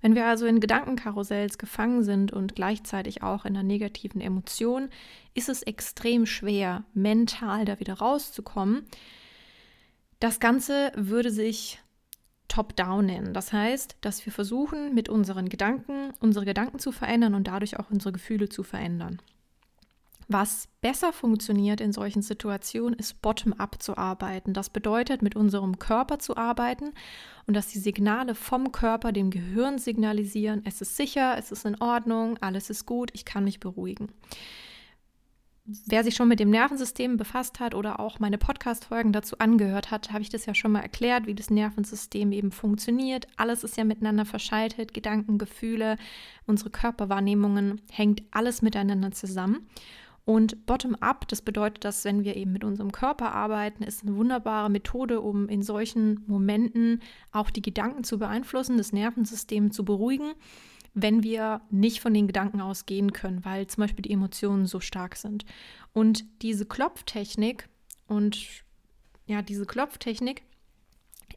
Wenn 0.00 0.16
wir 0.16 0.26
also 0.26 0.46
in 0.46 0.58
Gedankenkarussells 0.58 1.58
gefangen 1.58 2.02
sind 2.02 2.32
und 2.32 2.56
gleichzeitig 2.56 3.22
auch 3.22 3.44
in 3.44 3.56
einer 3.56 3.62
negativen 3.62 4.20
Emotion, 4.20 4.88
ist 5.32 5.48
es 5.48 5.62
extrem 5.62 6.26
schwer, 6.26 6.82
mental 6.92 7.64
da 7.64 7.78
wieder 7.78 7.94
rauszukommen. 7.94 8.84
Das 10.18 10.40
Ganze 10.40 10.90
würde 10.96 11.30
sich 11.30 11.78
Top-Down 12.48 13.06
nennen. 13.06 13.34
Das 13.34 13.52
heißt, 13.52 13.96
dass 14.00 14.24
wir 14.26 14.32
versuchen, 14.32 14.94
mit 14.94 15.08
unseren 15.08 15.48
Gedanken 15.48 16.12
unsere 16.20 16.44
Gedanken 16.44 16.78
zu 16.78 16.92
verändern 16.92 17.34
und 17.34 17.48
dadurch 17.48 17.78
auch 17.78 17.90
unsere 17.90 18.12
Gefühle 18.12 18.48
zu 18.48 18.62
verändern. 18.62 19.20
Was 20.28 20.68
besser 20.80 21.12
funktioniert 21.12 21.80
in 21.80 21.92
solchen 21.92 22.22
Situationen, 22.22 22.98
ist 22.98 23.20
bottom-up 23.20 23.82
zu 23.82 23.96
arbeiten. 23.98 24.54
Das 24.54 24.70
bedeutet, 24.70 25.20
mit 25.20 25.36
unserem 25.36 25.78
Körper 25.78 26.18
zu 26.18 26.36
arbeiten 26.36 26.92
und 27.46 27.54
dass 27.54 27.68
die 27.68 27.78
Signale 27.78 28.34
vom 28.34 28.72
Körper 28.72 29.12
dem 29.12 29.30
Gehirn 29.30 29.78
signalisieren, 29.78 30.62
es 30.64 30.80
ist 30.80 30.96
sicher, 30.96 31.36
es 31.38 31.52
ist 31.52 31.66
in 31.66 31.80
Ordnung, 31.80 32.38
alles 32.38 32.70
ist 32.70 32.86
gut, 32.86 33.10
ich 33.12 33.24
kann 33.24 33.44
mich 33.44 33.60
beruhigen. 33.60 34.08
Wer 35.64 36.02
sich 36.02 36.14
schon 36.14 36.28
mit 36.28 36.40
dem 36.40 36.50
Nervensystem 36.50 37.16
befasst 37.16 37.60
hat 37.60 37.74
oder 37.74 38.00
auch 38.00 38.18
meine 38.18 38.38
Podcast-Folgen 38.38 39.12
dazu 39.12 39.38
angehört 39.38 39.90
hat, 39.90 40.12
habe 40.12 40.22
ich 40.22 40.28
das 40.28 40.46
ja 40.46 40.54
schon 40.54 40.72
mal 40.72 40.80
erklärt, 40.80 41.26
wie 41.26 41.34
das 41.34 41.50
Nervensystem 41.50 42.32
eben 42.32 42.50
funktioniert. 42.50 43.26
Alles 43.36 43.62
ist 43.62 43.76
ja 43.76 43.84
miteinander 43.84 44.24
verschaltet, 44.24 44.92
Gedanken, 44.92 45.38
Gefühle, 45.38 45.98
unsere 46.46 46.70
Körperwahrnehmungen, 46.70 47.80
hängt 47.90 48.22
alles 48.32 48.62
miteinander 48.62 49.12
zusammen. 49.12 49.68
Und 50.24 50.66
Bottom-up, 50.66 51.26
das 51.28 51.42
bedeutet, 51.42 51.84
dass 51.84 52.04
wenn 52.04 52.22
wir 52.22 52.36
eben 52.36 52.52
mit 52.52 52.62
unserem 52.62 52.92
Körper 52.92 53.32
arbeiten, 53.32 53.82
ist 53.82 54.02
eine 54.02 54.14
wunderbare 54.16 54.70
Methode, 54.70 55.20
um 55.20 55.48
in 55.48 55.62
solchen 55.62 56.22
Momenten 56.28 57.00
auch 57.32 57.50
die 57.50 57.62
Gedanken 57.62 58.04
zu 58.04 58.18
beeinflussen, 58.18 58.78
das 58.78 58.92
Nervensystem 58.92 59.72
zu 59.72 59.84
beruhigen 59.84 60.32
wenn 60.94 61.22
wir 61.22 61.62
nicht 61.70 62.00
von 62.00 62.12
den 62.12 62.26
Gedanken 62.26 62.60
ausgehen 62.60 63.12
können, 63.12 63.44
weil 63.44 63.66
zum 63.66 63.82
Beispiel 63.82 64.02
die 64.02 64.12
Emotionen 64.12 64.66
so 64.66 64.80
stark 64.80 65.16
sind. 65.16 65.44
Und 65.92 66.24
diese 66.42 66.66
Klopftechnik 66.66 67.68
und 68.06 68.64
ja, 69.26 69.42
diese 69.42 69.66
Klopftechnik 69.66 70.42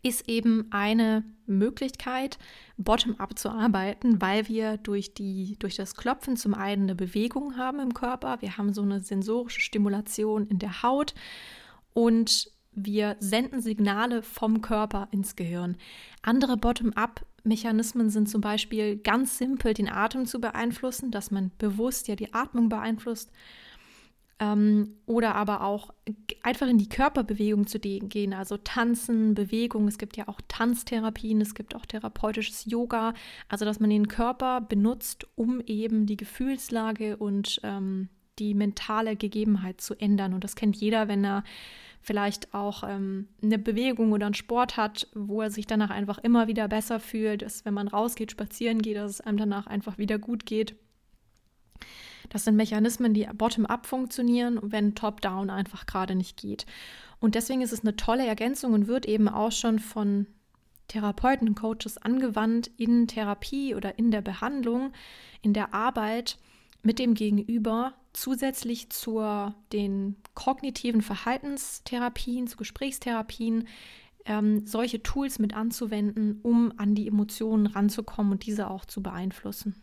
ist 0.04 0.30
eben 0.30 0.68
eine 0.72 1.24
Möglichkeit, 1.48 2.38
bottom-up 2.78 3.40
zu 3.40 3.50
arbeiten, 3.50 4.22
weil 4.22 4.48
wir 4.48 4.78
durch, 4.78 5.14
die, 5.14 5.56
durch 5.58 5.76
das 5.76 5.96
Klopfen 5.96 6.38
zum 6.38 6.54
einen 6.54 6.84
eine 6.84 6.96
Bewegung 6.96 7.58
haben 7.58 7.80
im 7.80 7.94
Körper, 7.94 8.42
wir 8.42 8.58
haben 8.58 8.74
so 8.74 8.82
eine 8.82 9.00
sensorische 9.00 9.62
Stimulation 9.62 10.48
in 10.48 10.60
der 10.60 10.84
Haut 10.84 11.16
und 11.94 12.52
wir 12.72 13.16
senden 13.20 13.62
Signale 13.62 14.22
vom 14.22 14.62
Körper 14.62 15.08
ins 15.12 15.36
Gehirn. 15.36 15.78
Andere 16.22 16.58
Bottom-up-Mechanismen 17.46 18.10
sind 18.10 18.28
zum 18.28 18.42
Beispiel 18.42 18.98
ganz 18.98 19.38
simpel, 19.38 19.74
den 19.74 19.90
Atem 19.90 20.26
zu 20.26 20.42
beeinflussen, 20.42 21.12
dass 21.12 21.32
man 21.32 21.52
bewusst 21.58 22.08
ja 22.08 22.16
die 22.16 22.34
Atmung 22.34 22.70
beeinflusst. 22.70 23.32
Ähm, 24.38 24.96
oder 25.06 25.36
aber 25.36 25.62
auch 25.62 25.94
einfach 26.44 26.68
in 26.68 26.78
die 26.78 26.90
Körperbewegung 26.90 27.68
zu 27.68 27.80
gehen, 27.80 28.34
also 28.34 28.58
Tanzen, 28.58 29.34
Bewegung. 29.34 29.88
Es 29.88 29.98
gibt 29.98 30.18
ja 30.18 30.28
auch 30.28 30.42
Tanztherapien, 30.50 31.40
es 31.40 31.56
gibt 31.56 31.74
auch 31.74 31.86
therapeutisches 31.86 32.66
Yoga, 32.66 33.14
also 33.48 33.64
dass 33.64 33.80
man 33.80 33.90
den 33.90 34.10
Körper 34.10 34.60
benutzt, 34.60 35.26
um 35.36 35.62
eben 35.62 36.06
die 36.06 36.18
Gefühlslage 36.18 37.16
und 37.16 37.62
ähm, 37.64 38.10
die 38.38 38.54
mentale 38.56 39.16
Gegebenheit 39.16 39.80
zu 39.80 39.96
ändern. 39.96 40.34
Und 40.34 40.44
das 40.44 40.56
kennt 40.56 40.76
jeder, 40.76 41.08
wenn 41.08 41.24
er 41.24 41.46
vielleicht 42.06 42.54
auch 42.54 42.84
ähm, 42.88 43.28
eine 43.42 43.58
Bewegung 43.58 44.12
oder 44.12 44.28
einen 44.28 44.36
Sport 44.36 44.78
hat, 44.78 45.08
wo 45.16 45.42
er 45.42 45.50
sich 45.50 45.66
danach 45.66 45.90
einfach 45.90 46.20
immer 46.20 46.48
wieder 46.48 46.68
besser 46.68 47.00
fühlt, 47.00 47.42
dass 47.42 47.66
wenn 47.66 47.74
man 47.74 47.88
rausgeht, 47.88 48.32
spazieren 48.32 48.82
geht, 48.82 48.98
dass 48.98 49.10
es 49.12 49.22
einem 49.22 49.38
danach 49.38 49.66
einfach 49.66 49.98
wieder 49.98 50.20
gut 50.20 50.46
geht. 50.46 50.76
Das 52.30 52.44
sind 52.44 52.56
Mechanismen, 52.56 53.14
die 53.14 53.28
bottom-up 53.34 53.88
funktionieren, 53.88 54.60
wenn 54.62 54.94
top-down 54.94 55.50
einfach 55.50 55.88
gerade 55.88 56.16
nicht 56.16 56.38
geht. 56.38 56.68
Und 57.20 57.34
deswegen 57.34 57.62
ist 57.62 57.74
es 57.74 57.82
eine 57.82 57.96
tolle 57.96 58.26
Ergänzung 58.26 58.74
und 58.74 58.88
wird 58.88 59.08
eben 59.08 59.28
auch 59.28 59.52
schon 59.52 59.80
von 59.80 60.28
Therapeuten 60.88 61.48
und 61.48 61.56
Coaches 61.56 61.98
angewandt 61.98 62.70
in 62.78 63.08
Therapie 63.08 63.74
oder 63.74 63.98
in 63.98 64.12
der 64.12 64.22
Behandlung, 64.22 64.94
in 65.42 65.54
der 65.54 65.74
Arbeit 65.74 66.38
mit 66.84 67.00
dem 67.00 67.16
Gegenüber 67.16 67.94
zusätzlich 68.16 68.90
zu 68.90 69.22
den 69.72 70.16
kognitiven 70.34 71.02
Verhaltenstherapien, 71.02 72.48
zu 72.48 72.58
Gesprächstherapien, 72.58 73.68
ähm, 74.26 74.66
solche 74.66 75.04
Tools 75.04 75.40
mit 75.40 75.54
anzuwenden, 75.54 76.40
um 76.42 76.74
an 76.78 76.96
die 76.96 77.08
Emotionen 77.08 77.68
ranzukommen 77.68 78.34
und 78.34 78.46
diese 78.46 78.70
auch 78.70 78.86
zu 78.86 79.04
beeinflussen. 79.04 79.76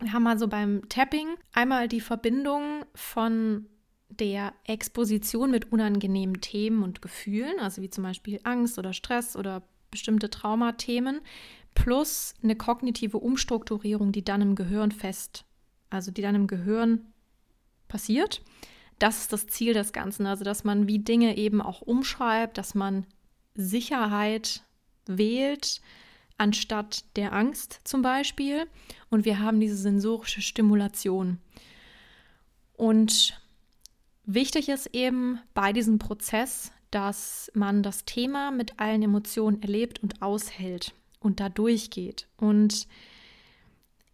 Wir 0.00 0.12
haben 0.12 0.26
also 0.26 0.48
beim 0.48 0.88
Tapping 0.88 1.28
einmal 1.52 1.86
die 1.86 2.00
Verbindung 2.00 2.84
von 2.94 3.66
der 4.08 4.52
Exposition 4.64 5.50
mit 5.50 5.72
unangenehmen 5.72 6.40
Themen 6.40 6.82
und 6.82 7.00
Gefühlen, 7.00 7.58
also 7.60 7.80
wie 7.80 7.90
zum 7.90 8.04
Beispiel 8.04 8.40
Angst 8.42 8.78
oder 8.78 8.92
Stress 8.92 9.36
oder 9.36 9.62
bestimmte 9.90 10.30
Traumathemen, 10.30 11.20
plus 11.74 12.34
eine 12.42 12.56
kognitive 12.56 13.18
Umstrukturierung, 13.18 14.10
die 14.10 14.24
dann 14.24 14.42
im 14.42 14.54
Gehirn 14.56 14.90
fest 14.90 15.44
also 15.94 16.10
die 16.10 16.22
dann 16.22 16.34
im 16.34 16.46
Gehirn 16.46 17.06
passiert. 17.94 18.42
Das 18.98 19.20
ist 19.20 19.32
das 19.32 19.46
Ziel 19.46 19.72
des 19.72 19.92
Ganzen, 19.92 20.26
also 20.26 20.42
dass 20.42 20.64
man 20.64 20.88
wie 20.88 20.98
Dinge 20.98 21.36
eben 21.36 21.62
auch 21.62 21.80
umschreibt, 21.80 22.58
dass 22.58 22.74
man 22.74 23.06
Sicherheit 23.54 24.64
wählt 25.06 25.80
anstatt 26.36 27.04
der 27.14 27.32
Angst 27.32 27.80
zum 27.84 28.02
Beispiel. 28.02 28.66
Und 29.10 29.24
wir 29.24 29.38
haben 29.38 29.60
diese 29.60 29.76
sensorische 29.76 30.42
Stimulation. 30.42 31.38
Und 32.72 33.40
wichtig 34.24 34.68
ist 34.68 34.86
eben 34.92 35.38
bei 35.54 35.72
diesem 35.72 36.00
Prozess, 36.00 36.72
dass 36.90 37.52
man 37.54 37.84
das 37.84 38.04
Thema 38.04 38.50
mit 38.50 38.80
allen 38.80 39.02
Emotionen 39.04 39.62
erlebt 39.62 40.02
und 40.02 40.20
aushält 40.20 40.94
und 41.20 41.38
da 41.38 41.48
durchgeht. 41.48 42.26
Und 42.38 42.88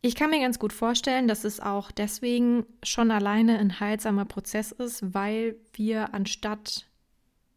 ich 0.03 0.15
kann 0.15 0.31
mir 0.31 0.41
ganz 0.41 0.59
gut 0.59 0.73
vorstellen, 0.73 1.29
dass 1.29 1.45
es 1.45 1.61
auch 1.61 1.91
deswegen 1.91 2.65
schon 2.83 3.11
alleine 3.11 3.59
ein 3.59 3.81
heilsamer 3.81 4.25
Prozess 4.25 4.73
ist, 4.73 5.15
weil 5.15 5.57
wir 5.75 6.15
anstatt 6.15 6.87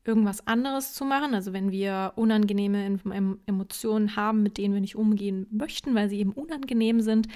irgendwas 0.05 0.45
anderes 0.45 0.93
zu 0.93 1.05
machen, 1.05 1.33
also 1.33 1.53
wenn 1.53 1.71
wir 1.71 2.12
unangenehme 2.17 3.00
Emotionen 3.45 4.17
haben, 4.17 4.43
mit 4.43 4.57
denen 4.57 4.73
wir 4.73 4.81
nicht 4.81 4.97
umgehen 4.97 5.47
möchten, 5.51 5.95
weil 5.95 6.09
sie 6.09 6.19
eben 6.19 6.33
unangenehm 6.33 7.00
sind, 7.00 7.29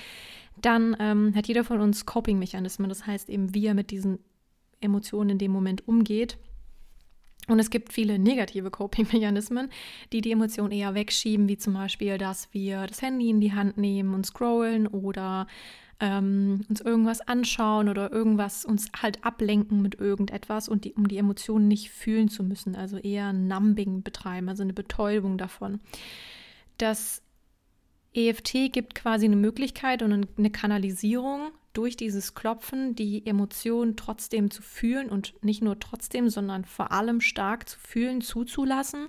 dann 0.62 0.98
ähm, 1.00 1.34
hat 1.36 1.48
jeder 1.48 1.64
von 1.64 1.80
uns 1.80 2.06
Coping-Mechanismen. 2.06 2.90
Das 2.90 3.08
heißt 3.08 3.30
eben, 3.30 3.54
wie 3.54 3.68
er 3.68 3.74
mit 3.74 3.92
diesen 3.92 4.20
Emotionen 4.82 5.32
in 5.32 5.38
dem 5.38 5.52
Moment 5.52 5.88
umgeht. 5.88 6.38
Und 7.48 7.60
es 7.60 7.70
gibt 7.70 7.94
viele 7.94 8.20
negative 8.20 8.70
Coping-Mechanismen, 8.70 9.70
die 10.12 10.22
die 10.22 10.32
Emotionen 10.32 10.72
eher 10.72 10.96
wegschieben, 10.96 11.48
wie 11.48 11.58
zum 11.58 11.74
Beispiel, 11.74 12.18
dass 12.18 12.50
wir 12.54 12.88
das 12.88 13.02
Handy 13.02 13.30
in 13.30 13.40
die 13.40 13.54
Hand 13.54 13.78
nehmen 13.78 14.14
und 14.14 14.26
scrollen 14.26 14.88
oder 14.88 15.48
ähm, 16.00 16.66
uns 16.70 16.82
irgendwas 16.82 17.22
anschauen 17.22 17.90
oder 17.90 18.12
irgendwas 18.12 18.66
uns 18.66 18.90
halt 19.02 19.24
ablenken 19.24 19.82
mit 19.82 19.96
irgendetwas 19.96 20.70
und 20.70 20.86
die, 20.86 20.94
um 20.94 21.08
die 21.08 21.18
Emotionen 21.18 21.68
nicht 21.68 21.90
fühlen 21.90 22.30
zu 22.30 22.44
müssen. 22.44 22.76
Also 22.76 22.98
eher 22.98 23.34
Numbing 23.34 24.04
betreiben, 24.04 24.50
also 24.50 24.64
eine 24.64 24.74
Betäubung 24.74 25.38
davon. 25.38 25.80
Das 26.78 27.24
EFT 28.18 28.72
gibt 28.74 28.96
quasi 28.96 29.26
eine 29.26 29.36
Möglichkeit 29.36 30.02
und 30.02 30.28
eine 30.38 30.50
Kanalisierung 30.50 31.52
durch 31.74 31.96
dieses 31.96 32.34
Klopfen 32.34 32.96
die 32.96 33.26
Emotionen 33.28 33.96
trotzdem 33.96 34.50
zu 34.50 34.64
fühlen 34.64 35.10
und 35.10 35.36
nicht 35.44 35.62
nur 35.62 35.80
trotzdem, 35.80 36.28
sondern 36.28 36.66
vor 36.66 36.92
allem 36.92 37.22
stark 37.22 37.70
zu 37.70 37.78
fühlen, 37.80 38.22
zuzulassen. 38.22 39.08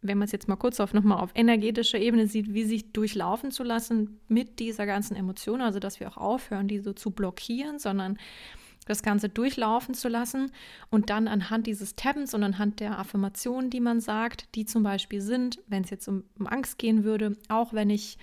Wenn 0.00 0.16
man 0.16 0.24
es 0.24 0.32
jetzt 0.32 0.48
mal 0.48 0.56
kurz 0.56 0.80
auf 0.80 0.94
nochmal 0.94 1.20
auf 1.20 1.32
energetischer 1.34 1.98
Ebene 1.98 2.26
sieht, 2.26 2.54
wie 2.54 2.64
sich 2.64 2.92
durchlaufen 2.92 3.50
zu 3.50 3.62
lassen 3.62 4.20
mit 4.28 4.58
dieser 4.60 4.86
ganzen 4.86 5.16
Emotion, 5.16 5.60
also 5.60 5.78
dass 5.78 6.00
wir 6.00 6.08
auch 6.08 6.16
aufhören, 6.16 6.68
die 6.68 6.78
so 6.78 6.94
zu 6.94 7.10
blockieren, 7.10 7.78
sondern 7.78 8.16
das 8.86 9.02
Ganze 9.02 9.28
durchlaufen 9.28 9.94
zu 9.94 10.08
lassen 10.08 10.50
und 10.90 11.10
dann 11.10 11.28
anhand 11.28 11.66
dieses 11.66 11.96
Tappens 11.96 12.32
und 12.32 12.42
anhand 12.42 12.80
der 12.80 12.98
Affirmationen, 12.98 13.68
die 13.68 13.80
man 13.80 14.00
sagt, 14.00 14.48
die 14.54 14.64
zum 14.64 14.82
Beispiel 14.82 15.20
sind, 15.20 15.60
wenn 15.66 15.84
es 15.84 15.90
jetzt 15.90 16.08
um, 16.08 16.24
um 16.38 16.46
Angst 16.46 16.78
gehen 16.78 17.04
würde, 17.04 17.36
auch 17.48 17.74
wenn 17.74 17.90
ich 17.90 18.16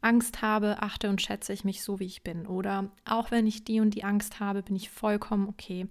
Angst 0.00 0.42
habe, 0.42 0.82
achte 0.82 1.08
und 1.10 1.20
schätze 1.20 1.52
ich 1.52 1.64
mich 1.64 1.82
so, 1.82 2.00
wie 2.00 2.06
ich 2.06 2.22
bin. 2.22 2.46
Oder 2.46 2.90
auch 3.04 3.30
wenn 3.30 3.46
ich 3.46 3.64
die 3.64 3.80
und 3.80 3.94
die 3.94 4.04
Angst 4.04 4.40
habe, 4.40 4.62
bin 4.62 4.74
ich 4.74 4.90
vollkommen 4.90 5.48
okay. 5.48 5.86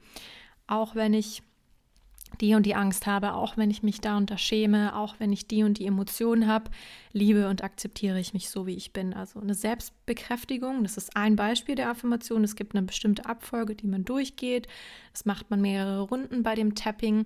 Auch 0.68 0.96
wenn 0.96 1.14
ich 1.14 1.44
die 2.42 2.56
und 2.56 2.66
die 2.66 2.76
Angst 2.76 3.06
habe, 3.06 3.34
auch 3.34 3.58
wenn 3.58 3.70
ich 3.70 3.84
mich 3.84 4.02
da 4.02 4.18
und 4.18 4.32
da 4.32 4.38
schäme, 4.38 4.96
auch 4.96 5.16
wenn 5.20 5.34
ich 5.34 5.48
die 5.48 5.64
und 5.64 5.78
die 5.78 5.86
Emotionen 5.86 6.48
habe, 6.48 6.72
liebe 7.12 7.50
und 7.50 7.64
akzeptiere 7.64 8.20
ich 8.20 8.34
mich 8.34 8.50
so, 8.50 8.66
wie 8.66 8.76
ich 8.76 8.94
bin. 8.94 9.14
Also 9.14 9.40
eine 9.40 9.56
Selbstbekräftigung, 9.56 10.84
das 10.84 10.98
ist 10.98 11.16
ein 11.16 11.36
Beispiel 11.36 11.76
der 11.76 11.90
Affirmation. 11.90 12.44
Es 12.44 12.56
gibt 12.56 12.76
eine 12.76 12.86
bestimmte 12.86 13.26
Abfolge, 13.26 13.76
die 13.76 13.88
man 13.88 14.06
durchgeht. 14.06 14.68
Das 15.12 15.26
macht 15.26 15.50
man 15.50 15.62
mehrere 15.62 16.02
Runden 16.02 16.44
bei 16.44 16.56
dem 16.56 16.76
Tapping. 16.76 17.26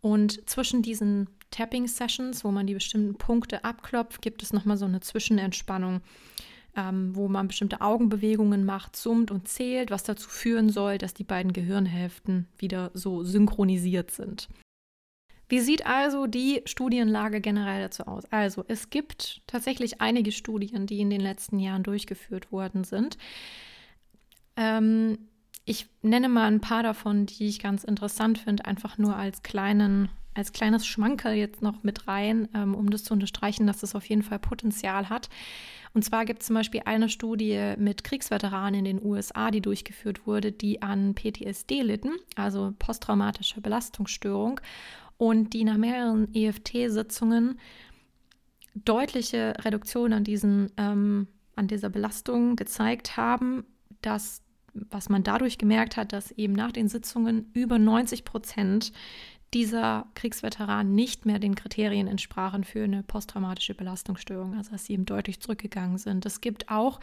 Und 0.00 0.48
zwischen 0.50 0.82
diesen 0.82 1.28
Tapping-Sessions, 1.52 2.44
wo 2.44 2.50
man 2.50 2.66
die 2.66 2.74
bestimmten 2.74 3.14
Punkte 3.14 3.64
abklopft, 3.64 4.20
gibt 4.20 4.42
es 4.42 4.52
nochmal 4.52 4.76
so 4.76 4.84
eine 4.84 5.00
Zwischenentspannung, 5.00 6.00
ähm, 6.76 7.14
wo 7.14 7.28
man 7.28 7.48
bestimmte 7.48 7.80
Augenbewegungen 7.80 8.64
macht, 8.64 8.96
summt 8.96 9.30
und 9.30 9.48
zählt, 9.48 9.90
was 9.90 10.04
dazu 10.04 10.28
führen 10.28 10.70
soll, 10.70 10.98
dass 10.98 11.14
die 11.14 11.24
beiden 11.24 11.52
Gehirnhälften 11.52 12.46
wieder 12.58 12.90
so 12.94 13.24
synchronisiert 13.24 14.10
sind. 14.10 14.48
Wie 15.48 15.60
sieht 15.60 15.84
also 15.84 16.26
die 16.26 16.62
Studienlage 16.64 17.42
generell 17.42 17.82
dazu 17.82 18.04
aus? 18.04 18.24
Also 18.30 18.64
es 18.68 18.88
gibt 18.88 19.42
tatsächlich 19.46 20.00
einige 20.00 20.32
Studien, 20.32 20.86
die 20.86 21.00
in 21.00 21.10
den 21.10 21.20
letzten 21.20 21.58
Jahren 21.58 21.82
durchgeführt 21.82 22.52
worden 22.52 22.84
sind. 22.84 23.18
Ähm, 24.56 25.18
ich 25.66 25.88
nenne 26.00 26.30
mal 26.30 26.46
ein 26.46 26.62
paar 26.62 26.82
davon, 26.82 27.26
die 27.26 27.48
ich 27.48 27.58
ganz 27.58 27.84
interessant 27.84 28.38
finde, 28.38 28.64
einfach 28.64 28.96
nur 28.96 29.14
als 29.14 29.42
kleinen 29.42 30.08
als 30.34 30.52
kleines 30.52 30.86
Schmankerl 30.86 31.34
jetzt 31.34 31.62
noch 31.62 31.82
mit 31.82 32.08
rein, 32.08 32.48
ähm, 32.54 32.74
um 32.74 32.90
das 32.90 33.04
zu 33.04 33.14
unterstreichen, 33.14 33.66
dass 33.66 33.82
es 33.82 33.94
auf 33.94 34.04
jeden 34.06 34.22
Fall 34.22 34.38
Potenzial 34.38 35.08
hat. 35.08 35.28
Und 35.94 36.04
zwar 36.04 36.24
gibt 36.24 36.40
es 36.40 36.46
zum 36.46 36.54
Beispiel 36.54 36.82
eine 36.86 37.08
Studie 37.08 37.74
mit 37.76 38.02
Kriegsveteranen 38.02 38.80
in 38.80 38.84
den 38.84 39.04
USA, 39.04 39.50
die 39.50 39.60
durchgeführt 39.60 40.26
wurde, 40.26 40.50
die 40.50 40.80
an 40.80 41.14
PTSD 41.14 41.82
litten, 41.82 42.12
also 42.34 42.72
posttraumatische 42.78 43.60
Belastungsstörung, 43.60 44.60
und 45.18 45.52
die 45.52 45.64
nach 45.64 45.76
mehreren 45.76 46.34
EFT-Sitzungen 46.34 47.60
deutliche 48.74 49.54
Reduktion 49.60 50.12
an, 50.12 50.24
diesen, 50.24 50.72
ähm, 50.78 51.28
an 51.54 51.68
dieser 51.68 51.90
Belastung 51.90 52.56
gezeigt 52.56 53.16
haben, 53.16 53.64
dass 54.00 54.42
was 54.74 55.08
man 55.08 55.22
dadurch 55.22 55.58
gemerkt 55.58 55.96
hat, 55.96 56.12
dass 56.12 56.30
eben 56.32 56.54
nach 56.54 56.72
den 56.72 56.88
Sitzungen 56.88 57.50
über 57.52 57.78
90 57.78 58.24
Prozent 58.24 58.92
dieser 59.54 60.06
Kriegsveteranen 60.14 60.94
nicht 60.94 61.26
mehr 61.26 61.38
den 61.38 61.54
Kriterien 61.54 62.06
entsprachen 62.06 62.64
für 62.64 62.84
eine 62.84 63.02
posttraumatische 63.02 63.74
Belastungsstörung, 63.74 64.54
also 64.56 64.72
dass 64.72 64.86
sie 64.86 64.94
eben 64.94 65.04
deutlich 65.04 65.40
zurückgegangen 65.40 65.98
sind. 65.98 66.24
Es 66.24 66.40
gibt 66.40 66.70
auch 66.70 67.00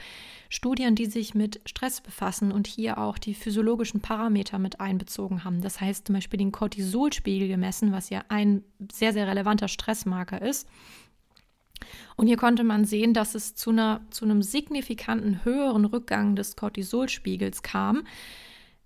Studien, 0.50 0.96
die 0.96 1.06
sich 1.06 1.36
mit 1.36 1.62
Stress 1.66 2.02
befassen 2.02 2.52
und 2.52 2.66
hier 2.66 2.98
auch 2.98 3.18
die 3.18 3.34
physiologischen 3.34 4.02
Parameter 4.02 4.58
mit 4.58 4.80
einbezogen 4.80 5.44
haben. 5.44 5.62
Das 5.62 5.80
heißt 5.80 6.08
zum 6.08 6.16
Beispiel 6.16 6.40
den 6.40 6.52
Cortisolspiegel 6.52 7.48
gemessen, 7.48 7.92
was 7.92 8.10
ja 8.10 8.24
ein 8.30 8.64
sehr, 8.92 9.14
sehr 9.14 9.28
relevanter 9.28 9.68
Stressmarker 9.68 10.42
ist. 10.42 10.68
Und 12.16 12.28
hier 12.28 12.38
konnte 12.38 12.64
man 12.64 12.84
sehen, 12.86 13.14
dass 13.14 13.36
es 13.36 13.56
zu, 13.56 13.70
einer, 13.70 14.02
zu 14.10 14.26
einem 14.26 14.42
signifikanten 14.42 15.46
höheren 15.46 15.86
Rückgang 15.86 16.36
des 16.36 16.56
Cortisolspiegels 16.56 17.62
kam 17.62 18.04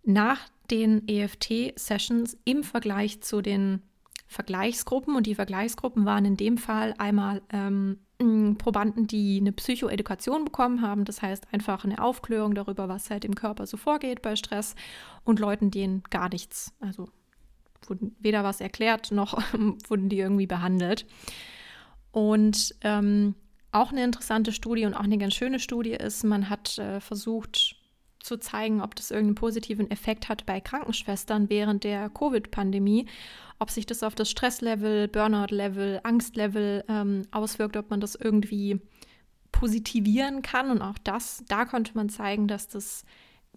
nach 0.03 0.39
den 0.73 1.07
EFT-Sessions 1.07 2.35
im 2.45 2.63
Vergleich 2.63 3.21
zu 3.21 3.43
den 3.43 3.83
Vergleichsgruppen. 4.27 5.15
Und 5.15 5.27
die 5.27 5.35
Vergleichsgruppen 5.35 6.05
waren 6.05 6.25
in 6.25 6.35
dem 6.35 6.57
Fall 6.57 6.95
einmal 6.97 7.43
ähm, 7.51 7.99
Probanden, 8.57 9.05
die 9.05 9.37
eine 9.39 9.51
Psychoedukation 9.51 10.45
bekommen 10.45 10.81
haben, 10.81 11.03
das 11.05 11.21
heißt 11.21 11.53
einfach 11.53 11.83
eine 11.83 12.01
Aufklärung 12.01 12.55
darüber, 12.55 12.87
was 12.87 13.09
halt 13.09 13.25
im 13.25 13.35
Körper 13.35 13.67
so 13.67 13.75
vorgeht 13.75 14.21
bei 14.21 14.35
Stress 14.35 14.75
und 15.25 15.39
Leuten, 15.39 15.71
denen 15.71 16.03
gar 16.09 16.29
nichts, 16.29 16.73
also 16.79 17.09
wurden 17.85 18.15
weder 18.19 18.45
was 18.45 18.61
erklärt 18.61 19.11
noch 19.11 19.37
wurden 19.89 20.07
die 20.07 20.19
irgendwie 20.19 20.47
behandelt. 20.47 21.05
Und 22.11 22.73
ähm, 22.81 23.35
auch 23.73 23.91
eine 23.91 24.05
interessante 24.05 24.53
Studie 24.53 24.85
und 24.85 24.93
auch 24.93 25.03
eine 25.03 25.17
ganz 25.17 25.33
schöne 25.33 25.59
Studie 25.59 25.91
ist, 25.91 26.23
man 26.23 26.49
hat 26.49 26.77
äh, 26.77 27.01
versucht 27.01 27.75
zu 28.23 28.37
zeigen, 28.37 28.81
ob 28.81 28.95
das 28.95 29.11
irgendeinen 29.11 29.35
positiven 29.35 29.91
Effekt 29.91 30.29
hat 30.29 30.45
bei 30.45 30.61
Krankenschwestern 30.61 31.49
während 31.49 31.83
der 31.83 32.09
Covid-Pandemie, 32.09 33.05
ob 33.59 33.69
sich 33.69 33.85
das 33.85 34.01
auf 34.01 34.15
das 34.15 34.31
Stresslevel, 34.31 35.09
Burnout-Level, 35.09 35.99
Angstlevel 36.03 36.85
ähm, 36.87 37.27
auswirkt, 37.31 37.75
ob 37.75 37.89
man 37.89 37.99
das 37.99 38.15
irgendwie 38.15 38.79
positivieren 39.51 40.41
kann. 40.41 40.71
Und 40.71 40.81
auch 40.81 40.97
das, 41.03 41.43
da 41.49 41.65
konnte 41.65 41.91
man 41.95 42.09
zeigen, 42.09 42.47
dass 42.47 42.67
das 42.67 43.03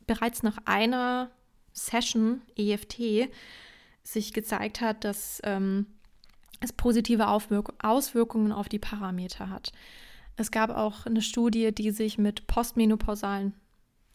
bereits 0.06 0.42
nach 0.42 0.58
einer 0.64 1.30
Session 1.72 2.42
EFT 2.56 3.30
sich 4.02 4.32
gezeigt 4.32 4.80
hat, 4.80 5.04
dass 5.04 5.40
ähm, 5.44 5.86
es 6.60 6.72
positive 6.72 7.28
Aufwirk 7.28 7.72
Auswirkungen 7.84 8.50
auf 8.50 8.68
die 8.68 8.78
Parameter 8.78 9.48
hat. 9.48 9.72
Es 10.36 10.50
gab 10.50 10.70
auch 10.70 11.06
eine 11.06 11.22
Studie, 11.22 11.72
die 11.72 11.92
sich 11.92 12.18
mit 12.18 12.46
postmenopausalen 12.46 13.54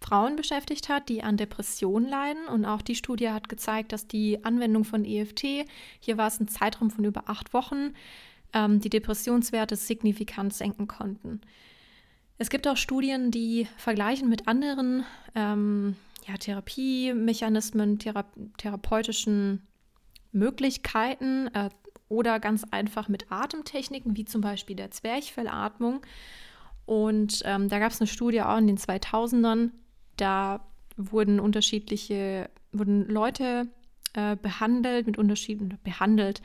Frauen 0.01 0.35
beschäftigt 0.35 0.89
hat, 0.89 1.09
die 1.09 1.23
an 1.23 1.37
Depressionen 1.37 2.09
leiden. 2.09 2.47
Und 2.47 2.65
auch 2.65 2.81
die 2.81 2.95
Studie 2.95 3.29
hat 3.29 3.49
gezeigt, 3.49 3.91
dass 3.91 4.07
die 4.07 4.43
Anwendung 4.43 4.83
von 4.83 5.05
EFT, 5.05 5.65
hier 5.99 6.17
war 6.17 6.27
es 6.27 6.39
ein 6.39 6.47
Zeitraum 6.47 6.89
von 6.89 7.05
über 7.05 7.29
acht 7.29 7.53
Wochen, 7.53 7.93
ähm, 8.53 8.81
die 8.81 8.89
Depressionswerte 8.89 9.75
signifikant 9.75 10.53
senken 10.53 10.87
konnten. 10.87 11.41
Es 12.37 12.49
gibt 12.49 12.67
auch 12.67 12.77
Studien, 12.77 13.31
die 13.31 13.67
vergleichen 13.77 14.27
mit 14.27 14.47
anderen 14.47 15.05
ähm, 15.35 15.95
ja, 16.27 16.35
Therapiemechanismen, 16.37 17.99
thera 17.99 18.25
therapeutischen 18.57 19.61
Möglichkeiten, 20.31 21.47
äh, 21.53 21.69
oder 22.11 22.41
ganz 22.41 22.65
einfach 22.71 23.07
mit 23.07 23.31
Atemtechniken, 23.31 24.17
wie 24.17 24.25
zum 24.25 24.41
Beispiel 24.41 24.75
der 24.75 24.91
Zwerchfellatmung. 24.91 26.01
Und 26.85 27.41
ähm, 27.45 27.69
da 27.69 27.79
gab 27.79 27.91
es 27.91 28.01
eine 28.01 28.07
Studie 28.07 28.41
auch 28.41 28.57
in 28.57 28.67
den 28.67 28.77
2000ern, 28.77 29.69
da 30.21 30.61
wurden 30.97 31.39
unterschiedliche, 31.39 32.49
wurden 32.71 33.07
Leute 33.07 33.67
äh, 34.13 34.35
behandelt 34.35 35.07
mit 35.07 35.17
unterschiedlichen, 35.17 35.79
behandelt 35.83 36.41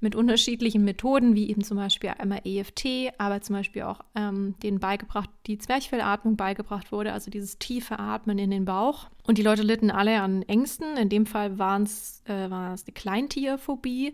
mit 0.00 0.16
unterschiedlichen 0.16 0.82
Methoden, 0.82 1.36
wie 1.36 1.48
eben 1.48 1.62
zum 1.62 1.76
Beispiel 1.76 2.10
einmal 2.18 2.40
EFT, 2.44 3.12
aber 3.18 3.40
zum 3.40 3.54
Beispiel 3.54 3.82
auch 3.82 4.00
ähm, 4.16 4.56
denen 4.62 4.80
beigebracht, 4.80 5.30
die 5.46 5.58
Zwerchfellatmung 5.58 6.36
beigebracht 6.36 6.90
wurde, 6.90 7.12
also 7.12 7.30
dieses 7.30 7.58
tiefe 7.58 8.00
Atmen 8.00 8.38
in 8.38 8.50
den 8.50 8.64
Bauch. 8.64 9.08
Und 9.24 9.38
die 9.38 9.42
Leute 9.42 9.62
litten 9.62 9.92
alle 9.92 10.20
an 10.20 10.42
Ängsten. 10.42 10.96
In 10.96 11.08
dem 11.08 11.24
Fall 11.24 11.58
waren 11.58 11.84
es 11.84 12.22
äh, 12.26 12.50
war 12.50 12.74
es 12.74 12.82
die 12.84 12.92
Kleintierphobie 12.92 14.12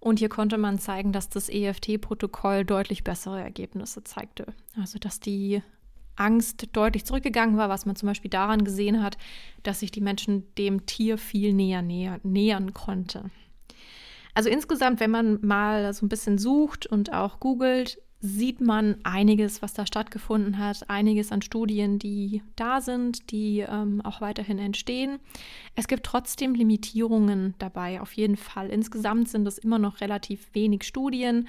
und 0.00 0.18
hier 0.18 0.28
konnte 0.28 0.58
man 0.58 0.78
zeigen, 0.78 1.12
dass 1.12 1.30
das 1.30 1.48
EFT-Protokoll 1.48 2.64
deutlich 2.64 3.04
bessere 3.04 3.40
Ergebnisse 3.40 4.04
zeigte. 4.04 4.52
Also 4.76 4.98
dass 4.98 5.18
die 5.18 5.62
Angst 6.16 6.68
deutlich 6.72 7.04
zurückgegangen 7.04 7.56
war, 7.56 7.68
was 7.68 7.86
man 7.86 7.96
zum 7.96 8.08
Beispiel 8.08 8.30
daran 8.30 8.64
gesehen 8.64 9.02
hat, 9.02 9.16
dass 9.62 9.80
sich 9.80 9.90
die 9.90 10.00
Menschen 10.00 10.44
dem 10.56 10.86
Tier 10.86 11.18
viel 11.18 11.52
näher, 11.52 11.82
näher 11.82 12.20
nähern 12.22 12.74
konnte. 12.74 13.30
Also 14.34 14.48
insgesamt, 14.48 15.00
wenn 15.00 15.10
man 15.10 15.38
mal 15.42 15.92
so 15.92 16.06
ein 16.06 16.08
bisschen 16.08 16.38
sucht 16.38 16.86
und 16.86 17.12
auch 17.12 17.38
googelt, 17.38 17.98
sieht 18.24 18.60
man 18.60 18.98
einiges, 19.02 19.62
was 19.62 19.74
da 19.74 19.84
stattgefunden 19.84 20.58
hat, 20.58 20.88
einiges 20.88 21.32
an 21.32 21.42
Studien, 21.42 21.98
die 21.98 22.40
da 22.54 22.80
sind, 22.80 23.32
die 23.32 23.66
ähm, 23.68 24.00
auch 24.04 24.20
weiterhin 24.20 24.60
entstehen. 24.60 25.18
Es 25.74 25.88
gibt 25.88 26.04
trotzdem 26.04 26.54
Limitierungen 26.54 27.54
dabei, 27.58 28.00
auf 28.00 28.12
jeden 28.12 28.36
Fall. 28.36 28.70
Insgesamt 28.70 29.28
sind 29.28 29.46
es 29.48 29.58
immer 29.58 29.80
noch 29.80 30.00
relativ 30.00 30.54
wenig 30.54 30.84
Studien. 30.84 31.48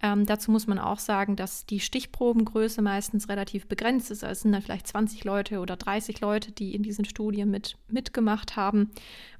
Ähm, 0.00 0.26
dazu 0.26 0.50
muss 0.50 0.66
man 0.66 0.78
auch 0.78 0.98
sagen, 0.98 1.34
dass 1.34 1.66
die 1.66 1.80
Stichprobengröße 1.80 2.82
meistens 2.82 3.28
relativ 3.28 3.66
begrenzt 3.66 4.10
ist. 4.10 4.22
Also 4.22 4.32
es 4.32 4.40
sind 4.42 4.52
dann 4.52 4.62
vielleicht 4.62 4.86
20 4.86 5.24
Leute 5.24 5.58
oder 5.58 5.76
30 5.76 6.20
Leute, 6.20 6.52
die 6.52 6.74
in 6.74 6.82
diesen 6.82 7.04
Studien 7.04 7.50
mit, 7.50 7.76
mitgemacht 7.88 8.56
haben. 8.56 8.90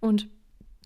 Und 0.00 0.28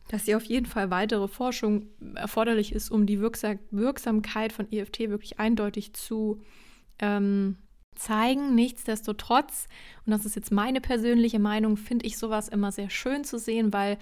dass 0.09 0.25
hier 0.25 0.37
auf 0.37 0.45
jeden 0.45 0.67
Fall 0.67 0.91
weitere 0.91 1.27
Forschung 1.27 1.87
erforderlich 2.15 2.73
ist, 2.73 2.91
um 2.91 3.07
die 3.07 3.21
Wirksam 3.21 3.59
Wirksamkeit 3.71 4.53
von 4.53 4.71
EFT 4.71 5.01
wirklich 5.09 5.39
eindeutig 5.39 5.95
zu 5.95 6.43
ähm, 6.99 7.57
zeigen. 7.95 8.55
Nichtsdestotrotz, 8.55 9.69
und 10.05 10.11
das 10.11 10.27
ist 10.27 10.37
jetzt 10.37 10.53
meine 10.53 10.83
persönliche 10.83 11.39
Meinung, 11.39 11.79
finde 11.79 12.07
ich 12.07 12.19
sowas 12.19 12.49
immer 12.49 12.73
sehr 12.73 12.91
schön 12.91 13.25
zu 13.25 13.39
sehen, 13.39 13.73
weil 13.73 13.97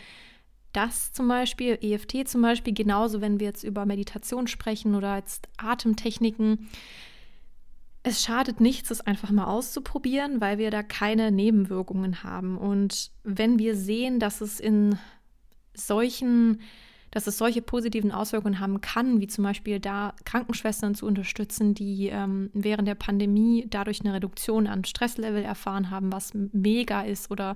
das 0.72 1.12
zum 1.12 1.28
Beispiel, 1.28 1.78
EFT 1.80 2.28
zum 2.28 2.42
Beispiel, 2.42 2.74
genauso 2.74 3.20
wenn 3.20 3.40
wir 3.40 3.46
jetzt 3.48 3.64
über 3.64 3.86
Meditation 3.86 4.46
sprechen 4.46 4.94
oder 4.94 5.16
jetzt 5.16 5.48
Atemtechniken, 5.56 6.68
es 8.02 8.24
schadet 8.24 8.60
nichts, 8.60 8.90
es 8.90 9.00
einfach 9.00 9.30
mal 9.30 9.44
auszuprobieren, 9.44 10.40
weil 10.40 10.58
wir 10.58 10.70
da 10.70 10.82
keine 10.82 11.30
Nebenwirkungen 11.30 12.22
haben. 12.22 12.56
Und 12.56 13.10
wenn 13.24 13.58
wir 13.58 13.76
sehen, 13.76 14.20
dass 14.20 14.40
es 14.40 14.58
in 14.58 14.98
solchen, 15.74 16.60
dass 17.10 17.26
es 17.26 17.36
solche 17.36 17.60
positiven 17.60 18.10
Auswirkungen 18.10 18.58
haben 18.58 18.80
kann, 18.80 19.20
wie 19.20 19.26
zum 19.26 19.44
Beispiel 19.44 19.80
da 19.80 20.14
Krankenschwestern 20.24 20.94
zu 20.94 21.06
unterstützen, 21.06 21.74
die 21.74 22.08
ähm, 22.08 22.50
während 22.54 22.88
der 22.88 22.94
Pandemie 22.94 23.66
dadurch 23.68 24.00
eine 24.00 24.14
Reduktion 24.14 24.66
an 24.66 24.84
Stresslevel 24.84 25.42
erfahren 25.42 25.90
haben, 25.90 26.10
was 26.10 26.32
mega 26.34 27.02
ist 27.02 27.30
oder 27.30 27.54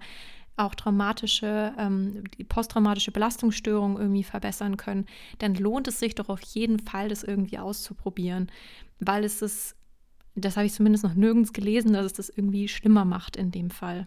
auch 0.56 0.74
traumatische, 0.74 1.72
ähm, 1.78 2.24
posttraumatische 2.48 3.10
Belastungsstörungen 3.10 3.96
irgendwie 3.96 4.24
verbessern 4.24 4.76
können, 4.76 5.06
dann 5.38 5.54
lohnt 5.54 5.88
es 5.88 5.98
sich 5.98 6.14
doch 6.14 6.28
auf 6.28 6.40
jeden 6.42 6.78
Fall, 6.78 7.08
das 7.08 7.24
irgendwie 7.24 7.58
auszuprobieren, 7.58 8.50
weil 9.00 9.24
es 9.24 9.42
ist, 9.42 9.76
das 10.34 10.56
habe 10.56 10.66
ich 10.66 10.72
zumindest 10.72 11.04
noch 11.04 11.14
nirgends 11.14 11.52
gelesen, 11.52 11.92
dass 11.92 12.06
es 12.06 12.12
das 12.12 12.28
irgendwie 12.28 12.68
schlimmer 12.68 13.04
macht 13.04 13.36
in 13.36 13.50
dem 13.50 13.70
Fall. 13.70 14.06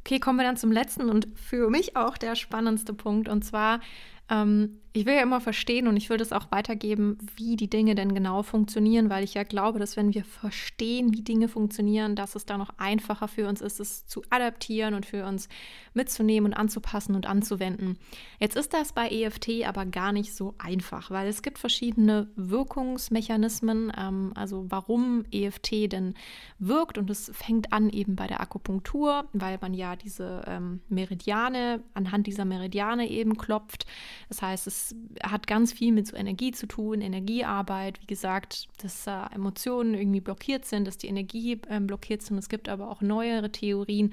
Okay, 0.00 0.20
kommen 0.20 0.38
wir 0.38 0.44
dann 0.44 0.56
zum 0.56 0.70
letzten 0.70 1.10
und 1.10 1.26
für 1.34 1.68
mich 1.68 1.96
auch 1.96 2.16
der 2.16 2.36
spannendste 2.36 2.94
Punkt. 2.94 3.28
Und 3.28 3.44
zwar 3.44 3.80
ähm, 4.28 4.80
ich 4.96 5.04
will 5.04 5.14
ja 5.14 5.22
immer 5.22 5.42
verstehen 5.42 5.88
und 5.88 5.96
ich 5.98 6.08
will 6.08 6.16
das 6.16 6.32
auch 6.32 6.50
weitergeben, 6.50 7.18
wie 7.36 7.56
die 7.56 7.68
Dinge 7.68 7.94
denn 7.94 8.14
genau 8.14 8.42
funktionieren, 8.42 9.10
weil 9.10 9.24
ich 9.24 9.34
ja 9.34 9.42
glaube, 9.42 9.78
dass 9.78 9.94
wenn 9.98 10.14
wir 10.14 10.24
verstehen, 10.24 11.12
wie 11.12 11.20
Dinge 11.20 11.48
funktionieren, 11.48 12.16
dass 12.16 12.34
es 12.34 12.46
da 12.46 12.56
noch 12.56 12.70
einfacher 12.78 13.28
für 13.28 13.46
uns 13.46 13.60
ist, 13.60 13.78
es 13.78 14.06
zu 14.06 14.22
adaptieren 14.30 14.94
und 14.94 15.04
für 15.04 15.26
uns 15.26 15.50
mitzunehmen 15.92 16.52
und 16.52 16.58
anzupassen 16.58 17.14
und 17.14 17.26
anzuwenden. 17.26 17.98
Jetzt 18.40 18.56
ist 18.56 18.72
das 18.72 18.94
bei 18.94 19.10
EFT 19.10 19.66
aber 19.66 19.84
gar 19.84 20.12
nicht 20.12 20.34
so 20.34 20.54
einfach, 20.56 21.10
weil 21.10 21.28
es 21.28 21.42
gibt 21.42 21.58
verschiedene 21.58 22.28
Wirkungsmechanismen, 22.36 23.92
ähm, 23.98 24.32
also 24.34 24.64
warum 24.70 25.26
EFT 25.30 25.92
denn 25.92 26.14
wirkt 26.58 26.96
und 26.96 27.10
es 27.10 27.30
fängt 27.34 27.70
an 27.70 27.90
eben 27.90 28.16
bei 28.16 28.26
der 28.26 28.40
Akupunktur, 28.40 29.28
weil 29.34 29.58
man 29.60 29.74
ja 29.74 29.94
diese 29.94 30.40
ähm, 30.46 30.80
Meridiane, 30.88 31.82
anhand 31.92 32.26
dieser 32.26 32.46
Meridiane 32.46 33.10
eben 33.10 33.36
klopft 33.36 33.84
Das 34.28 34.42
heißt, 34.42 34.66
es 34.66 34.94
hat 35.22 35.46
ganz 35.46 35.72
viel 35.72 35.92
mit 35.92 36.06
so 36.06 36.16
Energie 36.16 36.52
zu 36.52 36.66
tun, 36.66 37.00
Energiearbeit. 37.00 38.00
Wie 38.00 38.06
gesagt, 38.06 38.68
dass 38.82 39.06
äh, 39.06 39.34
Emotionen 39.34 39.94
irgendwie 39.94 40.20
blockiert 40.20 40.64
sind, 40.64 40.86
dass 40.86 40.98
die 40.98 41.08
Energie 41.08 41.60
äh, 41.68 41.80
blockiert 41.80 42.22
sind. 42.22 42.38
Es 42.38 42.48
gibt 42.48 42.68
aber 42.68 42.90
auch 42.90 43.00
neuere 43.00 43.50
Theorien, 43.50 44.12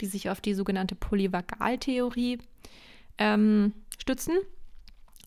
die 0.00 0.06
sich 0.06 0.30
auf 0.30 0.40
die 0.40 0.54
sogenannte 0.54 0.94
Polyvagaltheorie 0.94 2.38
ähm, 3.18 3.72
stützen. 3.98 4.34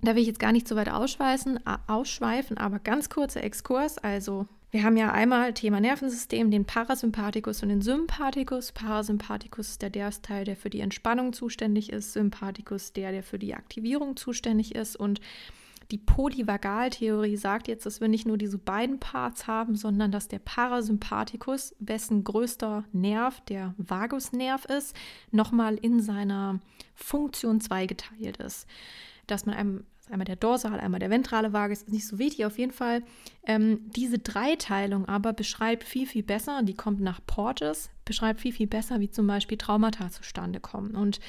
Da 0.02 0.16
will 0.16 0.22
ich 0.22 0.28
jetzt 0.28 0.40
gar 0.40 0.52
nicht 0.52 0.68
so 0.68 0.76
weit 0.76 0.90
ausschweifen, 0.90 1.60
ausschweifen, 1.88 2.58
aber 2.58 2.80
ganz 2.80 3.10
kurzer 3.10 3.44
Exkurs. 3.44 3.98
Also 3.98 4.48
wir 4.74 4.84
haben 4.84 4.98
ja 4.98 5.12
einmal 5.12 5.54
Thema 5.54 5.80
Nervensystem, 5.80 6.50
den 6.50 6.66
Parasympathikus 6.66 7.62
und 7.62 7.70
den 7.70 7.84
Sympathikus. 7.84 8.72
Parasympathikus 8.72 9.70
ist 9.70 9.84
der, 9.84 9.92
der 9.92 10.10
Teil, 10.24 10.46
der 10.46 10.56
für 10.56 10.72
die 10.72 10.80
Entspannung 10.80 11.32
zuständig 11.32 11.92
ist. 11.92 12.14
Sympathikus 12.14 12.92
der, 12.92 13.12
der 13.12 13.22
für 13.22 13.38
die 13.38 13.54
Aktivierung 13.54 14.18
zuständig 14.18 14.74
ist. 14.74 14.96
Und 14.96 15.22
die 15.92 16.00
Polyvagaltheorie 16.00 17.38
sagt 17.38 17.68
jetzt, 17.68 17.86
dass 17.86 18.02
wir 18.02 18.08
nicht 18.08 18.26
nur 18.26 18.40
diese 18.40 18.58
beiden 18.58 19.00
Parts 19.00 19.46
haben, 19.46 19.76
sondern 19.76 20.12
dass 20.12 20.28
der 20.28 20.40
Parasympathikus, 20.40 21.76
wessen 21.78 22.24
größter 22.24 22.84
Nerv 22.94 23.42
der 23.42 23.76
Vagusnerv 23.78 24.66
ist, 24.66 24.96
nochmal 25.30 25.76
in 25.76 26.00
seiner 26.00 26.60
Funktion 26.96 27.62
zweigeteilt 27.62 28.38
ist. 28.38 28.66
Dass 29.28 29.46
man 29.46 29.54
einem 29.54 29.86
einmal 30.14 30.26
der 30.26 30.36
dorsale, 30.36 30.80
einmal 30.82 31.00
der 31.00 31.10
ventrale 31.10 31.52
Vagus, 31.52 31.80
ist 31.80 31.92
nicht 31.92 32.08
so 32.08 32.20
wichtig 32.20 32.46
auf 32.46 32.58
jeden 32.58 32.72
Fall. 32.72 33.04
Ähm, 33.46 33.82
diese 33.96 34.20
Dreiteilung 34.20 35.08
aber 35.08 35.34
beschreibt 35.34 35.84
viel, 35.84 36.08
viel 36.08 36.24
besser, 36.24 36.62
die 36.64 36.76
kommt 36.76 37.02
nach 37.02 37.20
Porges, 37.26 37.90
beschreibt 38.06 38.40
viel, 38.40 38.54
viel 38.54 38.68
besser, 38.68 39.00
wie 39.00 39.10
zum 39.10 39.28
Beispiel 39.28 39.58
Traumata 39.58 40.10
zustande 40.10 40.60
kommen. 40.60 40.96
Und 40.96 41.20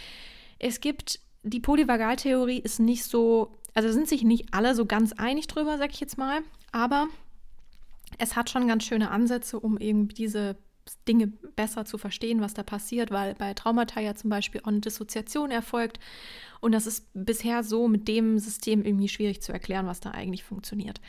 es 0.59 0.81
gibt, 0.81 1.20
die 1.42 1.61
Polyvagaltheorie 1.61 2.59
ist 2.59 2.79
nicht 2.79 3.05
so, 3.05 3.59
also 3.75 3.90
sind 3.90 4.09
sich 4.09 4.23
nicht 4.23 4.55
alle 4.55 4.75
so 4.75 4.87
ganz 4.87 5.12
einig 5.12 5.49
drüber, 5.49 5.79
sag 5.79 5.90
ich 5.90 6.01
jetzt 6.01 6.18
mal, 6.18 6.40
aber 6.70 7.09
es 8.18 8.37
hat 8.37 8.51
schon 8.51 8.68
ganz 8.68 8.85
schöne 8.85 9.11
Ansätze, 9.11 9.59
um 9.59 9.79
eben 9.79 10.09
diese 10.09 10.57
Dinge 11.09 11.29
besser 11.29 11.85
zu 11.85 11.99
verstehen, 11.99 12.40
was 12.40 12.55
da 12.55 12.62
passiert, 12.62 13.11
weil 13.11 13.35
bei 13.35 13.55
Traumata 13.55 14.01
ja 14.01 14.14
zum 14.14 14.31
Beispiel 14.31 14.61
auch 14.62 14.68
eine 14.68 14.81
Dissoziation 14.81 15.51
erfolgt. 15.51 15.99
Und 16.61 16.73
das 16.73 16.87
ist 16.87 17.07
bisher 17.14 17.62
so 17.64 17.88
mit 17.88 18.09
dem 18.09 18.38
System 18.38 18.85
irgendwie 18.85 19.09
schwierig 19.09 19.42
zu 19.42 19.53
erklären, 19.53 19.87
was 19.87 20.01
da 20.01 20.11
eigentlich 20.11 20.44
funktioniert. 20.44 21.01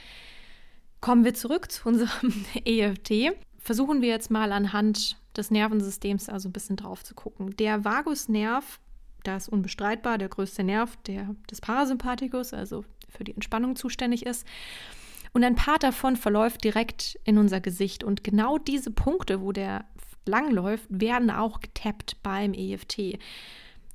Kommen 1.02 1.24
wir 1.24 1.34
zurück 1.34 1.72
zu 1.72 1.88
unserem 1.88 2.46
EFT. 2.66 3.38
Versuchen 3.58 4.02
wir 4.02 4.10
jetzt 4.10 4.32
mal 4.32 4.52
anhand 4.52 5.18
des 5.36 5.52
Nervensystems 5.52 6.30
also 6.30 6.50
ein 6.50 6.54
bisschen 6.54 6.78
drauf 6.78 7.04
zu 7.04 7.14
gucken. 7.14 7.56
Der 7.58 7.84
Vagusnerv, 7.84 8.80
da 9.24 9.38
ist 9.38 9.50
unbestreitbar 9.50 10.18
der 10.18 10.30
größte 10.30 10.64
Nerv 10.64 10.96
der, 11.08 11.36
des 11.50 11.62
Parasympathikus, 11.62 12.54
also 12.54 12.86
für 13.10 13.24
die 13.24 13.34
Entspannung 13.34 13.76
zuständig 13.76 14.26
ist. 14.26 14.46
Und 15.36 15.44
ein 15.44 15.56
Part 15.56 15.84
davon 15.84 16.16
verläuft 16.16 16.64
direkt 16.64 17.20
in 17.26 17.38
unser 17.38 17.60
Gesicht. 17.60 18.06
Und 18.06 18.24
genau 18.24 18.58
diese 18.58 18.90
Punkte, 18.90 19.42
wo 19.42 19.52
der 19.52 19.84
langläuft, 20.26 20.86
werden 20.88 21.30
auch 21.30 21.60
getappt 21.60 22.24
beim 22.24 22.54
EFT. 22.54 23.20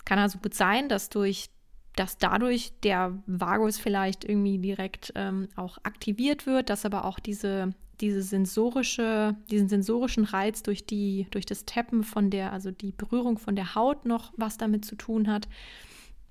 Kann 0.05 0.19
also 0.19 0.39
gut 0.39 0.53
sein, 0.53 0.91
dass 0.91 1.09
durch 1.09 1.49
dass 1.97 2.19
dadurch 2.19 2.73
der 2.83 3.19
Vagus 3.27 3.79
vielleicht 3.79 4.25
irgendwie 4.25 4.59
direkt 4.59 5.13
ähm, 5.17 5.49
auch 5.57 5.79
aktiviert 5.83 6.47
wird, 6.47 6.69
dass 6.69 6.85
aber 6.85 7.07
auch 7.07 7.19
diese, 7.19 7.75
diese 8.01 8.23
sensorische, 8.23 9.35
diesen 9.51 9.69
sensorischen 9.69 10.25
Reiz 10.25 10.63
durch 10.63 10.85
die, 10.87 11.27
durch 11.31 11.47
das 11.47 11.65
Tappen 11.65 12.05
von 12.05 12.31
der, 12.31 12.53
also 12.53 12.71
die 12.71 12.93
Berührung 12.93 13.39
von 13.39 13.57
der 13.57 13.75
Haut 13.75 14.05
noch 14.05 14.33
was 14.37 14.59
damit 14.59 14.85
zu 14.85 14.95
tun 14.95 15.27
hat. 15.27 15.49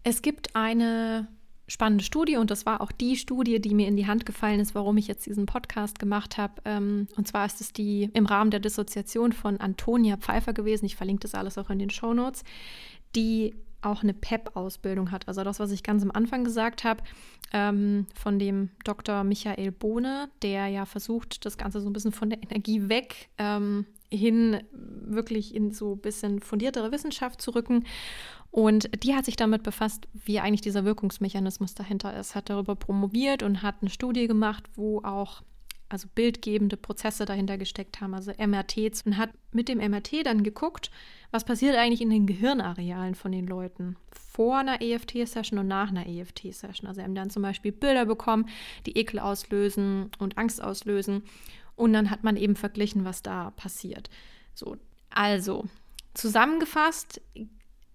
Es 0.03 0.21
gibt 0.21 0.55
eine 0.55 1.27
spannende 1.69 2.03
Studie 2.03 2.37
und 2.37 2.51
das 2.51 2.65
war 2.65 2.81
auch 2.81 2.91
die 2.91 3.15
Studie, 3.15 3.61
die 3.61 3.75
mir 3.75 3.87
in 3.87 3.95
die 3.95 4.07
Hand 4.07 4.25
gefallen 4.25 4.59
ist, 4.59 4.75
warum 4.75 4.97
ich 4.97 5.07
jetzt 5.07 5.25
diesen 5.25 5.45
Podcast 5.45 5.99
gemacht 5.99 6.37
habe. 6.37 6.53
Ähm, 6.65 7.07
und 7.15 7.27
zwar 7.27 7.45
ist 7.45 7.61
es 7.61 7.71
die 7.71 8.09
im 8.13 8.25
Rahmen 8.25 8.51
der 8.51 8.59
Dissoziation 8.59 9.31
von 9.31 9.59
Antonia 9.59 10.17
Pfeiffer 10.17 10.53
gewesen. 10.53 10.85
Ich 10.85 10.95
verlinke 10.95 11.21
das 11.21 11.35
alles 11.35 11.57
auch 11.57 11.69
in 11.69 11.79
den 11.79 11.91
Show 11.91 12.13
Notes, 12.13 12.43
die 13.15 13.55
auch 13.81 14.03
eine 14.03 14.13
PEP-Ausbildung 14.13 15.11
hat. 15.11 15.27
Also 15.27 15.43
das, 15.43 15.59
was 15.59 15.71
ich 15.71 15.83
ganz 15.83 16.03
am 16.03 16.11
Anfang 16.11 16.43
gesagt 16.43 16.83
habe, 16.83 17.03
ähm, 17.53 18.07
von 18.13 18.39
dem 18.39 18.69
Dr. 18.83 19.23
Michael 19.23 19.71
Bohne, 19.71 20.29
der 20.41 20.67
ja 20.67 20.85
versucht, 20.85 21.45
das 21.45 21.57
Ganze 21.57 21.79
so 21.79 21.89
ein 21.89 21.93
bisschen 21.93 22.11
von 22.11 22.29
der 22.29 22.43
Energie 22.43 22.89
weg 22.89 23.29
ähm, 23.37 23.85
hin 24.11 24.61
wirklich 24.71 25.53
in 25.53 25.71
so 25.71 25.93
ein 25.93 25.99
bisschen 25.99 26.41
fundiertere 26.41 26.91
Wissenschaft 26.91 27.41
zu 27.41 27.51
rücken. 27.51 27.85
Und 28.51 29.03
die 29.03 29.15
hat 29.15 29.25
sich 29.25 29.35
damit 29.35 29.63
befasst, 29.63 30.07
wie 30.13 30.39
eigentlich 30.39 30.61
dieser 30.61 30.85
Wirkungsmechanismus 30.85 31.75
dahinter 31.75 32.17
ist, 32.17 32.33
hat 32.35 32.49
darüber 32.49 32.75
promoviert 32.75 33.43
und 33.43 33.61
hat 33.61 33.75
eine 33.81 33.89
Studie 33.89 34.27
gemacht, 34.27 34.63
wo 34.75 35.01
auch 35.03 35.43
also 35.89 36.07
bildgebende 36.13 36.77
Prozesse 36.77 37.25
dahinter 37.25 37.57
gesteckt 37.57 37.99
haben, 37.99 38.13
also 38.13 38.31
MRTs, 38.37 39.01
und 39.07 39.17
hat 39.17 39.31
mit 39.51 39.67
dem 39.67 39.79
MRT 39.79 40.25
dann 40.25 40.43
geguckt, 40.43 40.91
was 41.31 41.43
passiert 41.43 41.75
eigentlich 41.75 42.01
in 42.01 42.11
den 42.11 42.27
Gehirnarealen 42.27 43.15
von 43.15 43.31
den 43.31 43.47
Leuten 43.47 43.97
vor 44.11 44.59
einer 44.59 44.81
EFT-Session 44.81 45.57
und 45.57 45.67
nach 45.67 45.89
einer 45.89 46.07
EFT-Session. 46.07 46.87
Also 46.87 47.01
haben 47.01 47.15
dann 47.15 47.31
zum 47.31 47.41
Beispiel 47.41 47.71
Bilder 47.71 48.05
bekommen, 48.05 48.47
die 48.85 48.97
Ekel 48.97 49.19
auslösen 49.19 50.11
und 50.19 50.37
Angst 50.37 50.61
auslösen. 50.61 51.23
Und 51.75 51.93
dann 51.93 52.11
hat 52.11 52.23
man 52.23 52.37
eben 52.37 52.55
verglichen, 52.55 53.03
was 53.03 53.23
da 53.23 53.51
passiert. 53.51 54.09
So, 54.53 54.77
also 55.09 55.65
zusammengefasst 56.13 57.21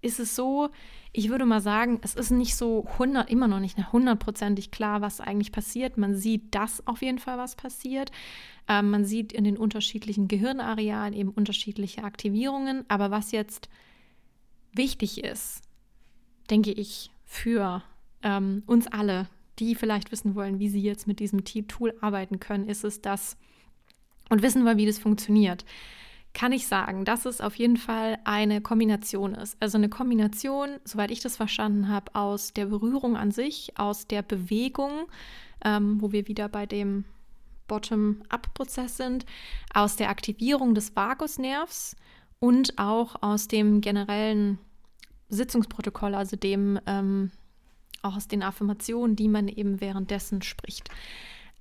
ist 0.05 0.21
es 0.21 0.37
so, 0.37 0.71
ich 1.13 1.29
würde 1.31 1.47
mal 1.47 1.61
sagen, 1.61 2.01
es 2.03 2.15
ist 2.15 2.31
nicht 2.31 2.57
so 2.57 2.85
100, 2.95 3.31
immer 3.31 3.49
noch 3.49 3.61
nicht 3.61 3.93
hundertprozentig 3.93 4.71
klar, 4.71 5.01
was 5.01 5.21
eigentlich 5.21 5.53
passiert. 5.53 5.97
Man 5.97 6.15
sieht 6.15 6.55
das 6.55 6.87
auf 6.87 7.03
jeden 7.03 7.19
Fall, 7.19 7.39
was 7.39 7.57
passiert. 7.57 8.11
Ähm, 8.69 8.91
man 8.91 9.05
sieht 9.05 9.33
in 9.33 9.45
den 9.45 9.57
unterschiedlichen 9.57 10.29
Gehirnarealen 10.29 11.15
eben 11.15 11.31
unterschiedliche 11.31 12.03
Aktivierungen. 12.03 12.85
Aber 12.89 13.11
was 13.11 13.31
jetzt 13.33 13.69
wichtig 14.73 15.23
ist, 15.23 15.63
denke 16.51 16.73
ich, 16.73 17.11
für 17.25 17.83
ähm, 18.23 18.65
uns 18.67 18.89
alle, 18.89 19.29
die 19.61 19.77
vielleicht 19.77 20.11
wissen 20.11 20.35
wollen, 20.35 20.59
wie 20.59 20.69
sie 20.69 20.83
jetzt 20.83 21.07
mit 21.07 21.21
diesem 21.21 21.45
Tool 21.45 21.95
arbeiten 22.01 22.41
können, 22.41 22.69
ist 22.69 22.85
es 22.85 23.01
das 23.01 23.37
und 24.31 24.43
wissen 24.43 24.65
wollen, 24.65 24.79
wie 24.79 24.87
das 24.87 24.99
funktioniert 24.99 25.65
kann 26.35 26.53
ich 26.53 26.67
sagen, 26.67 27.05
dass 27.05 27.27
es 27.27 27.41
auf 27.41 27.55
jeden 27.55 27.77
Fall 27.77 28.19
eine 28.25 28.61
Kombination 28.61 29.35
ist. 29.35 29.57
Also 29.61 29.79
eine 29.79 29.89
Kombination, 29.89 30.81
soweit 30.85 31.13
ich 31.13 31.21
das 31.21 31.37
verstanden 31.37 31.89
habe, 31.89 32.15
aus 32.15 32.53
der 32.53 32.67
Berührung 32.67 33.17
an 33.17 33.31
sich, 33.31 33.73
aus 33.79 34.09
der 34.09 34.23
Bewegung, 34.23 35.07
ähm, 35.65 36.01
wo 36.01 36.11
wir 36.11 36.27
wieder 36.27 36.49
bei 36.49 36.67
dem 36.67 37.05
Bottom-up-Prozess 37.69 38.97
sind, 38.97 39.25
aus 39.73 39.97
der 39.97 40.11
Aktivierung 40.11 40.75
des 40.75 40.95
Vagusnervs 40.95 41.97
und 42.41 42.79
auch 42.79 43.23
aus 43.23 43.47
dem 43.47 43.81
generellen 43.81 44.59
Sitzungsprotokoll, 45.29 46.15
also 46.15 46.37
dem 46.37 46.81
ähm, 46.87 47.31
auch 48.03 48.17
aus 48.17 48.29
den 48.29 48.43
Affirmationen, 48.43 49.17
die 49.17 49.29
man 49.29 49.49
eben 49.49 49.81
währenddessen 49.81 50.43
spricht. 50.43 50.91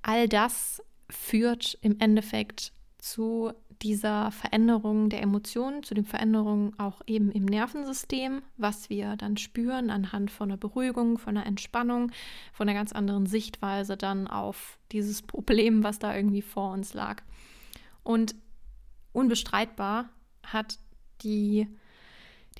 All 0.02 0.28
das 0.28 0.82
führt 1.08 1.78
im 1.80 1.98
Endeffekt 2.00 2.72
zu 2.98 3.52
dieser 3.82 4.30
Veränderung 4.30 5.08
der 5.08 5.22
Emotionen, 5.22 5.82
zu 5.82 5.94
den 5.94 6.04
Veränderungen 6.04 6.78
auch 6.78 7.02
eben 7.06 7.30
im 7.30 7.44
Nervensystem, 7.44 8.42
was 8.56 8.90
wir 8.90 9.16
dann 9.16 9.36
spüren 9.36 9.90
anhand 9.90 10.30
von 10.30 10.50
einer 10.50 10.56
Beruhigung, 10.56 11.18
von 11.18 11.36
einer 11.36 11.46
Entspannung, 11.46 12.12
von 12.52 12.68
einer 12.68 12.78
ganz 12.78 12.92
anderen 12.92 13.26
Sichtweise 13.26 13.96
dann 13.96 14.26
auf 14.26 14.78
dieses 14.92 15.22
Problem, 15.26 15.82
was 15.82 15.98
da 15.98 16.14
irgendwie 16.14 16.42
vor 16.42 16.72
uns 16.72 16.94
lag. 16.94 17.22
Und 18.02 18.34
unbestreitbar 19.12 20.10
hat 20.42 20.78
die 21.22 21.68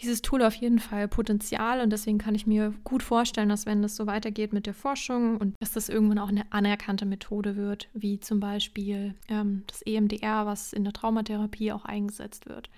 dieses 0.03 0.23
Tool 0.23 0.43
auf 0.43 0.55
jeden 0.55 0.79
Fall 0.79 1.09
Potenzial 1.09 1.81
und 1.81 1.91
deswegen 1.91 2.19
kann 2.19 2.35
ich 2.35 2.47
mir 2.47 2.75
gut 2.83 3.03
vorstellen, 3.03 3.49
dass 3.49 3.67
wenn 3.67 3.83
das 3.83 3.97
so 3.97 4.07
weitergeht 4.07 4.53
mit 4.53 4.67
der 4.67 4.75
Forschung 4.75 5.37
und 5.37 5.55
dass 5.61 5.73
das 5.73 5.89
irgendwann 5.89 6.19
auch 6.19 6.29
eine 6.29 6.51
anerkannte 6.53 7.07
Methode 7.07 7.57
wird, 7.57 7.89
wie 7.93 8.19
zum 8.19 8.41
Beispiel 8.41 9.15
ähm, 9.29 9.63
das 9.67 9.83
EMDR, 9.83 10.47
was 10.47 10.73
in 10.73 10.85
der 10.85 10.93
Traumatherapie 10.93 11.73
auch 11.73 11.85
eingesetzt 11.85 12.49
wird. 12.49 12.71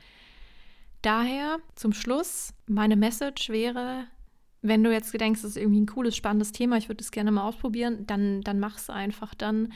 Daher 1.03 1.59
zum 1.75 1.93
Schluss, 1.93 2.53
meine 2.67 2.97
Message 2.97 3.49
wäre, 3.49 4.05
wenn 4.63 4.83
du 4.83 4.93
jetzt 4.93 5.19
denkst, 5.19 5.43
das 5.43 5.53
ist 5.53 5.57
irgendwie 5.57 5.81
ein 5.81 5.87
cooles, 5.87 6.17
spannendes 6.17 6.53
Thema, 6.53 6.77
ich 6.77 6.89
würde 6.89 7.03
es 7.03 7.13
gerne 7.13 7.31
mal 7.31 7.47
ausprobieren, 7.47 8.07
dann, 8.07 8.43
dann 8.43 8.59
mach 8.59 8.77
es 8.77 8.91
einfach. 8.91 9.35
Dann 9.35 9.73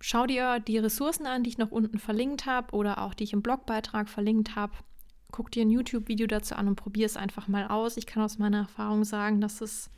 schau 0.00 0.26
dir 0.26 0.60
die 0.60 0.78
Ressourcen 0.78 1.26
an, 1.26 1.44
die 1.44 1.50
ich 1.50 1.58
noch 1.58 1.70
unten 1.70 1.98
verlinkt 1.98 2.46
habe 2.46 2.74
oder 2.74 3.02
auch 3.02 3.14
die 3.14 3.24
ich 3.24 3.32
im 3.32 3.42
Blogbeitrag 3.42 4.08
verlinkt 4.08 4.56
habe 4.56 4.72
guck 5.32 5.50
dir 5.50 5.62
ein 5.62 5.70
YouTube-Video 5.70 6.26
dazu 6.26 6.54
an 6.54 6.68
und 6.68 6.76
probier 6.76 7.06
es 7.06 7.16
einfach 7.16 7.48
mal 7.48 7.66
aus. 7.68 7.96
Ich 7.96 8.06
kann 8.06 8.22
aus 8.22 8.38
meiner 8.38 8.58
Erfahrung 8.58 9.04
sagen, 9.04 9.40
dass 9.40 9.60
es 9.60 9.90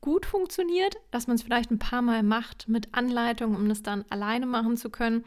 gut 0.00 0.26
funktioniert, 0.26 0.96
dass 1.10 1.26
man 1.26 1.36
es 1.36 1.42
vielleicht 1.42 1.70
ein 1.70 1.78
paar 1.78 2.02
Mal 2.02 2.22
macht 2.22 2.68
mit 2.68 2.94
Anleitung, 2.94 3.54
um 3.54 3.70
es 3.70 3.82
dann 3.82 4.04
alleine 4.10 4.46
machen 4.46 4.76
zu 4.76 4.90
können. 4.90 5.24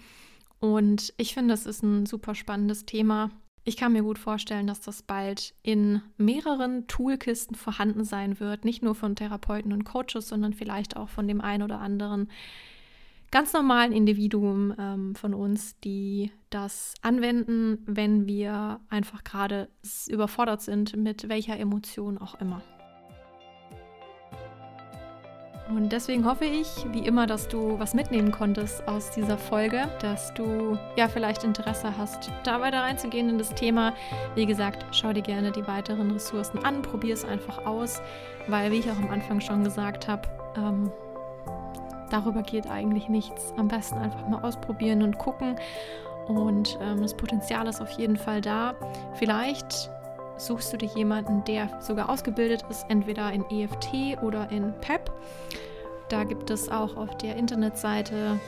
Und 0.60 1.14
ich 1.18 1.34
finde, 1.34 1.54
das 1.54 1.66
ist 1.66 1.84
ein 1.84 2.06
super 2.06 2.36
spannendes 2.36 2.86
Thema. 2.86 3.32
Ich 3.64 3.78
kann 3.78 3.94
mir 3.94 4.04
gut 4.04 4.20
vorstellen, 4.20 4.68
dass 4.68 4.82
das 4.82 5.02
bald 5.02 5.56
in 5.64 6.02
mehreren 6.18 6.88
Toolkisten 6.88 7.56
vorhanden 7.56 8.04
sein 8.04 8.40
wird, 8.40 8.64
nicht 8.64 8.84
nur 8.84 8.94
von 8.94 9.16
Therapeuten 9.16 9.74
und 9.74 9.86
Coaches, 9.86 10.28
sondern 10.28 10.54
vielleicht 10.54 10.98
auch 10.98 11.10
von 11.10 11.28
dem 11.28 11.42
einen 11.42 11.64
oder 11.64 11.80
anderen 11.80 12.30
ganz 13.32 13.54
normalen 13.54 13.92
Individuum 13.92 14.74
ähm, 14.78 15.16
von 15.16 15.34
uns, 15.34 15.80
die 15.80 16.32
das 16.50 16.94
anwenden, 17.02 17.80
wenn 17.86 18.28
wir 18.28 18.80
einfach 18.90 19.24
gerade 19.24 19.70
überfordert 20.08 20.62
sind 20.62 20.96
mit 20.96 21.28
welcher 21.30 21.60
Emotion 21.60 22.18
auch 22.18 22.40
immer. 22.40 22.62
Und 25.68 25.92
deswegen 25.92 26.26
hoffe 26.26 26.46
ich, 26.46 26.68
wie 26.92 27.00
immer, 27.00 27.26
dass 27.26 27.48
du 27.48 27.80
was 27.80 27.96
mitnehmen 27.96 28.32
konntest 28.32 28.88
aus 28.88 29.10
dieser 29.10 29.38
Folge, 29.38 29.90
dass 30.00 30.32
du 30.36 30.78
ja 30.96 31.08
vielleicht 31.08 31.44
Interesse 31.44 31.98
hast, 31.98 32.30
da 32.44 32.62
weiter 32.62 32.82
reinzugehen 32.82 33.30
in 33.30 33.40
das 33.40 33.56
Thema. 33.56 33.96
Wie 34.36 34.46
gesagt, 34.46 34.86
schau 34.96 35.12
dir 35.12 35.24
gerne 35.24 35.52
die 35.52 35.66
weiteren 35.66 36.12
Ressourcen 36.12 36.60
an, 36.60 36.84
probier 36.84 37.16
es 37.16 37.26
einfach 37.26 37.66
aus, 37.66 38.00
weil, 38.48 38.72
wie 38.72 38.78
ich 38.78 38.92
auch 38.92 38.98
am 38.98 39.10
Anfang 39.10 39.42
schon 39.42 39.64
gesagt 39.64 40.08
habe, 40.08 40.28
ähm, 40.56 40.92
darüber 42.10 42.42
geht 42.42 42.68
eigentlich 42.68 43.10
nichts. 43.10 43.54
Am 43.58 43.68
besten 43.68 43.98
einfach 44.00 44.28
mal 44.28 44.42
ausprobieren 44.44 45.04
und 45.04 45.18
gucken. 45.18 45.56
Und 46.28 46.78
ähm, 46.82 47.02
das 47.02 47.16
Potenzial 47.16 47.68
ist 47.68 47.82
auf 47.82 47.92
jeden 47.92 48.18
Fall 48.18 48.42
da. 48.42 48.74
Vielleicht 49.14 49.90
suchst 50.38 50.74
du 50.74 50.78
dir 50.78 50.90
jemanden, 50.96 51.44
der 51.46 51.70
sogar 51.82 52.10
ausgebildet 52.10 52.66
ist, 52.70 52.86
entweder 52.90 53.32
in 53.32 53.46
EFT 53.50 54.22
oder 54.22 54.50
in 54.52 54.74
PEP. 54.82 55.12
Da 56.10 56.24
gibt 56.24 56.52
es 56.52 56.70
auch 56.70 56.98
auf 56.98 57.18
der 57.18 57.36
Internetseite, 57.36 58.40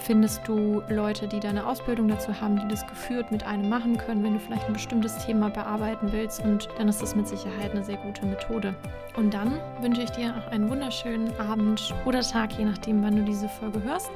findest 0.00 0.46
du 0.46 0.80
Leute, 0.88 1.26
die 1.26 1.40
deine 1.40 1.66
Ausbildung 1.66 2.06
dazu 2.06 2.40
haben, 2.40 2.56
die 2.56 2.68
das 2.68 2.86
geführt 2.86 3.32
mit 3.32 3.44
einem 3.44 3.68
machen 3.68 3.98
können, 3.98 4.22
wenn 4.22 4.34
du 4.34 4.40
vielleicht 4.40 4.66
ein 4.66 4.72
bestimmtes 4.72 5.18
Thema 5.26 5.50
bearbeiten 5.50 6.12
willst. 6.12 6.40
Und 6.44 6.68
dann 6.78 6.88
ist 6.88 7.02
das 7.02 7.16
mit 7.16 7.26
Sicherheit 7.26 7.72
eine 7.72 7.84
sehr 7.84 7.96
gute 7.96 8.24
Methode. 8.24 8.76
Und 9.16 9.34
dann 9.34 9.58
wünsche 9.80 10.02
ich 10.02 10.10
dir 10.10 10.34
auch 10.36 10.52
einen 10.52 10.70
wunderschönen 10.70 11.32
Abend 11.40 11.92
oder 12.04 12.20
Tag, 12.20 12.52
je 12.56 12.64
nachdem, 12.64 13.02
wann 13.02 13.16
du 13.16 13.22
diese 13.22 13.48
Folge 13.48 13.82
hörst. 13.82 14.10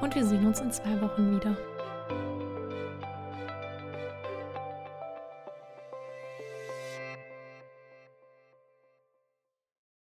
Und 0.00 0.14
wir 0.14 0.24
sehen 0.24 0.46
uns 0.46 0.60
in 0.60 0.72
zwei 0.72 1.00
Wochen 1.02 1.36
wieder. 1.36 1.54